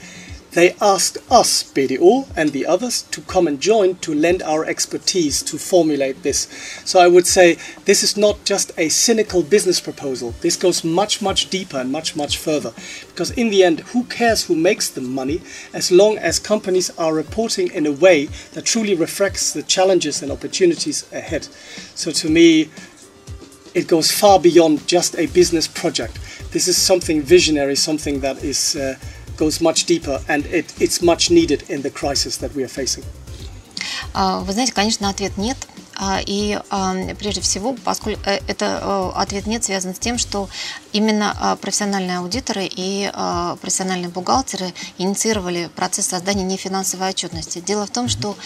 They 0.53 0.75
asked 0.81 1.19
us, 1.31 1.63
BDO, 1.63 2.27
and 2.37 2.51
the 2.51 2.67
others 2.67 3.03
to 3.03 3.21
come 3.21 3.47
and 3.47 3.61
join 3.61 3.95
to 3.97 4.13
lend 4.13 4.43
our 4.43 4.65
expertise 4.65 5.45
to 5.45 5.59
formulate 5.59 6.25
this. 6.25 6.49
So 6.85 6.99
I 6.99 7.07
would 7.07 7.27
say 7.27 7.57
this 7.85 8.03
is 8.03 8.17
not 8.17 8.45
just 8.45 8.73
a 8.77 8.89
cynical 8.89 9.45
business 9.45 9.79
proposal. 9.79 10.35
This 10.41 10.57
goes 10.57 10.83
much, 10.83 11.23
much 11.23 11.51
deeper 11.51 11.79
and 11.79 11.93
much, 11.93 12.17
much 12.17 12.37
further. 12.39 12.73
Because 13.09 13.31
in 13.31 13.51
the 13.51 13.63
end, 13.63 13.81
who 13.81 14.05
cares 14.05 14.47
who 14.47 14.57
makes 14.57 14.91
the 14.91 15.01
money 15.01 15.41
as 15.73 15.93
long 15.93 16.19
as 16.19 16.41
companies 16.41 16.91
are 16.99 17.15
reporting 17.15 17.71
in 17.71 17.87
a 17.87 17.93
way 17.93 18.27
that 18.53 18.67
truly 18.67 18.97
reflects 18.97 19.53
the 19.53 19.63
challenges 19.63 20.21
and 20.21 20.33
opportunities 20.33 21.11
ahead? 21.13 21.45
So 21.95 22.11
to 22.11 22.29
me, 22.29 22.71
it 23.73 23.87
goes 23.87 24.11
far 24.11 24.41
beyond 24.41 24.89
just 24.89 25.17
a 25.17 25.27
business 25.27 25.69
project. 25.69 26.19
This 26.51 26.67
is 26.67 26.77
something 26.77 27.23
visionary, 27.23 27.77
something 27.77 28.19
that 28.21 28.43
is. 28.43 28.75
Uh, 28.75 28.97
goes 29.40 29.62
much 29.62 29.86
deeper 29.86 30.22
and 30.28 30.46
it, 30.48 30.74
it's 30.80 31.02
much 31.02 31.30
needed 31.30 31.64
in 31.70 31.82
the 31.82 31.90
crisis 31.90 32.38
that 32.38 32.54
we 32.56 32.64
are 32.64 32.68
facing. 32.68 33.04
Вы 34.14 34.54
знаете, 34.54 34.72
конечно, 34.74 35.10
ответ 35.10 35.38
нет. 35.38 35.58
А, 36.01 36.21
и 36.25 36.59
прежде 37.19 37.43
всего, 37.43 37.77
поскольку 37.85 38.21
э, 38.25 38.41
это 38.47 38.81
э, 38.83 39.11
ответ 39.17 39.47
нет 39.47 39.63
связан 39.63 39.95
с 39.95 39.99
тем, 39.99 40.17
что 40.17 40.49
именно 40.93 41.37
а, 41.39 41.57
профессиональные 41.57 42.19
аудиторы 42.19 42.67
и 42.71 43.11
а, 43.13 43.57
профессиональные 43.57 44.09
бухгалтеры 44.09 44.73
инициировали 44.97 45.69
процесс 45.77 46.07
создания 46.07 46.43
нефинансовой 46.43 47.11
отчетности. 47.11 47.61
Дело 47.61 47.87
в 47.87 47.91
том, 47.91 48.09
что 48.09 48.37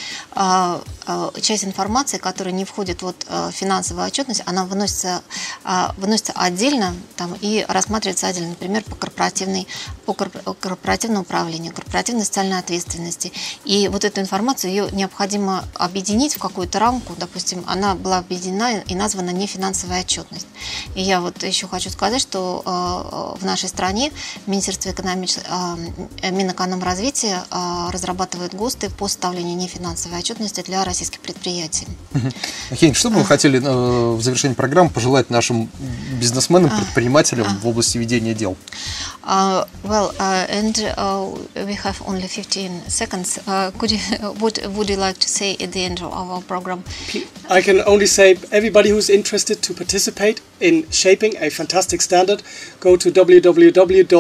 часть 1.41 1.65
информации, 1.65 2.19
которая 2.19 2.53
не 2.53 2.65
входит 2.65 3.03
вот 3.03 3.27
в 3.29 3.53
финансовую 3.53 4.07
отчетность, 4.07 4.43
она 4.47 4.65
выносится, 4.65 5.23
выносится 5.97 6.33
отдельно 6.35 6.95
там, 7.17 7.37
и 7.41 7.65
рассматривается 7.69 8.27
отдельно, 8.27 8.51
например, 8.51 8.83
по, 8.85 8.97
корпоративной, 8.97 9.67
по 10.07 10.15
корпоративному 10.15 11.23
управлению, 11.23 11.73
корпоративной 11.73 12.25
социальной 12.25 12.59
ответственности. 12.59 13.33
И 13.65 13.89
вот 13.89 14.05
эту 14.05 14.21
информацию 14.21 14.71
ее 14.71 14.89
необходимо 14.93 15.65
объединить 15.75 16.35
в 16.35 16.39
какую-то 16.39 16.79
рамку, 16.79 17.15
допустим, 17.19 17.44
допустим, 17.45 17.65
она 17.67 17.95
была 17.95 18.19
объединена 18.19 18.81
и 18.81 18.95
названа 18.95 19.31
нефинансовая 19.31 20.01
отчетность. 20.01 20.47
И 20.95 21.03
я 21.03 21.21
вот 21.21 21.43
еще 21.43 21.69
хочу 21.69 21.91
сказать, 21.91 22.23
что 22.23 22.63
в 23.41 23.45
нашей 23.45 23.69
стране 23.69 24.13
Министерство 24.47 24.91
экономич... 24.91 25.37
Минэкономразвития 26.23 27.45
разрабатывает 27.93 28.55
ГОСТы 28.55 28.91
по 28.91 29.09
составлению 29.09 29.57
нефинансовой 29.57 30.19
отчетности 30.19 30.63
для 30.63 30.85
российских 30.85 31.21
предприятий. 31.21 31.87
Хенк, 32.73 32.97
что 32.97 33.11
бы 33.11 33.17
вы 33.17 33.25
хотели 33.25 33.59
в 33.59 34.23
завершении 34.23 34.55
программы 34.55 34.91
пожелать 34.91 35.31
нашим 35.31 35.71
бизнесменам, 36.21 36.71
предпринимателям 36.71 37.47
в 37.59 37.69
области 37.69 37.99
ведения 37.99 38.35
дел? 38.35 38.57
Uh, 39.27 39.67
well, 39.85 40.13
uh, 40.19 40.47
and 40.51 40.77
uh, 40.99 41.25
we 41.55 41.73
have 41.73 42.03
only 42.07 42.29
15 42.29 42.83
seconds. 42.89 43.39
could 43.79 43.91
you, 43.91 43.99
what 44.39 44.59
would 44.69 44.91
you 44.91 44.97
like 44.97 45.17
to 45.19 45.29
say 45.29 45.57
at 45.59 45.73
the 45.73 45.83
end 45.83 46.03
of 46.03 46.13
our 46.13 46.43
program? 46.43 46.85
I 47.49 47.61
can 47.61 47.81
only 47.87 48.07
say 48.07 48.37
everybody 48.51 48.89
who's 48.91 49.11
interested 49.11 49.63
to 49.63 49.75
participate 49.75 50.41
in 50.61 50.91
shaping 50.91 51.37
a 51.39 51.51
fantastic 51.51 52.01
standard, 52.01 52.43
go 52.81 52.97
to 52.97 53.11
www.theirc.org 53.11 54.15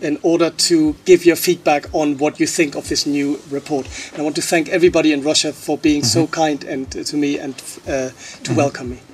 in 0.00 0.18
order 0.22 0.50
to 0.50 0.96
give 1.04 1.24
your 1.24 1.36
feedback 1.36 1.86
on 1.92 2.18
what 2.18 2.40
you 2.40 2.46
think 2.46 2.74
of 2.74 2.88
this 2.88 3.06
new 3.06 3.40
report. 3.50 3.86
And 4.12 4.20
I 4.20 4.22
want 4.22 4.34
to 4.36 4.42
thank 4.42 4.68
everybody 4.68 5.12
in 5.12 5.22
Russia 5.22 5.52
for 5.52 5.78
being 5.78 6.02
mm 6.02 6.08
-hmm. 6.08 6.12
so 6.12 6.26
kind 6.26 6.64
and 6.64 6.90
to 7.10 7.16
me 7.16 7.38
and 7.42 7.56
to 7.56 7.64
mm 7.90 8.12
-hmm. 8.44 8.56
welcome 8.56 8.88
me. 8.88 9.11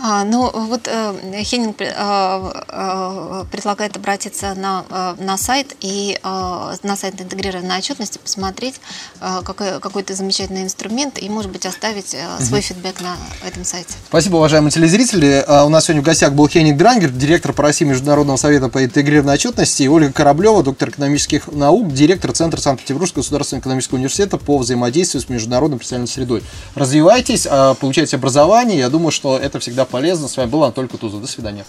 А, 0.00 0.24
ну, 0.24 0.50
вот 0.52 0.86
э, 0.86 1.42
Хеннинг 1.42 1.80
э, 1.80 1.92
э, 1.92 3.44
предлагает 3.50 3.96
обратиться 3.96 4.54
на, 4.54 4.84
э, 4.88 5.22
на 5.22 5.36
сайт 5.36 5.74
и 5.80 6.18
э, 6.22 6.74
на 6.82 6.96
сайт 6.96 7.20
интегрированной 7.20 7.78
отчетности 7.78 8.18
посмотреть 8.18 8.80
э, 9.20 9.40
какой, 9.44 9.80
какой-то 9.80 10.14
замечательный 10.14 10.62
инструмент 10.62 11.20
и, 11.20 11.28
может 11.28 11.50
быть, 11.50 11.66
оставить 11.66 12.14
свой 12.40 12.60
угу. 12.60 12.66
фидбэк 12.66 13.00
на 13.00 13.16
этом 13.44 13.64
сайте. 13.64 13.94
Спасибо, 14.08 14.36
уважаемые 14.36 14.70
телезрители. 14.70 15.44
А, 15.46 15.64
у 15.64 15.68
нас 15.68 15.86
сегодня 15.86 16.02
в 16.02 16.04
гостях 16.04 16.32
был 16.32 16.46
Хеннинг 16.46 16.78
Дрангер, 16.78 17.10
директор 17.10 17.52
по 17.52 17.64
России 17.64 17.84
Международного 17.84 18.36
совета 18.36 18.68
по 18.68 18.84
интегрированной 18.84 19.34
отчетности, 19.34 19.82
и 19.82 19.88
Ольга 19.88 20.12
Кораблева, 20.12 20.62
доктор 20.62 20.90
экономических 20.90 21.48
наук, 21.48 21.92
директор 21.92 22.30
Центра 22.30 22.60
Санкт-Петербургского 22.60 23.22
государственного 23.22 23.62
экономического 23.62 23.96
университета 23.96 24.38
по 24.38 24.58
взаимодействию 24.58 25.22
с 25.22 25.28
международной 25.28 25.78
профессиональной 25.78 26.08
средой. 26.08 26.44
Развивайтесь, 26.76 27.48
а, 27.50 27.74
получайте 27.74 28.14
образование. 28.14 28.78
Я 28.78 28.90
думаю, 28.90 29.10
что 29.10 29.36
это 29.36 29.58
всегда 29.58 29.87
полезно. 29.88 30.28
С 30.28 30.36
вами 30.36 30.48
был 30.48 30.64
Анатолий 30.64 30.88
Кутузов. 30.88 31.20
До 31.20 31.26
свидания. 31.26 31.64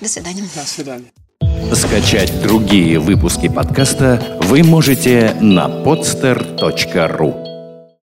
До 0.00 0.08
свидания. 0.08 0.42
До 0.54 0.66
свидания. 0.66 1.12
Скачать 1.74 2.42
другие 2.42 2.98
выпуски 2.98 3.48
подкаста 3.48 4.38
вы 4.42 4.62
можете 4.62 5.36
на 5.40 5.66
podster.ru 5.66 7.53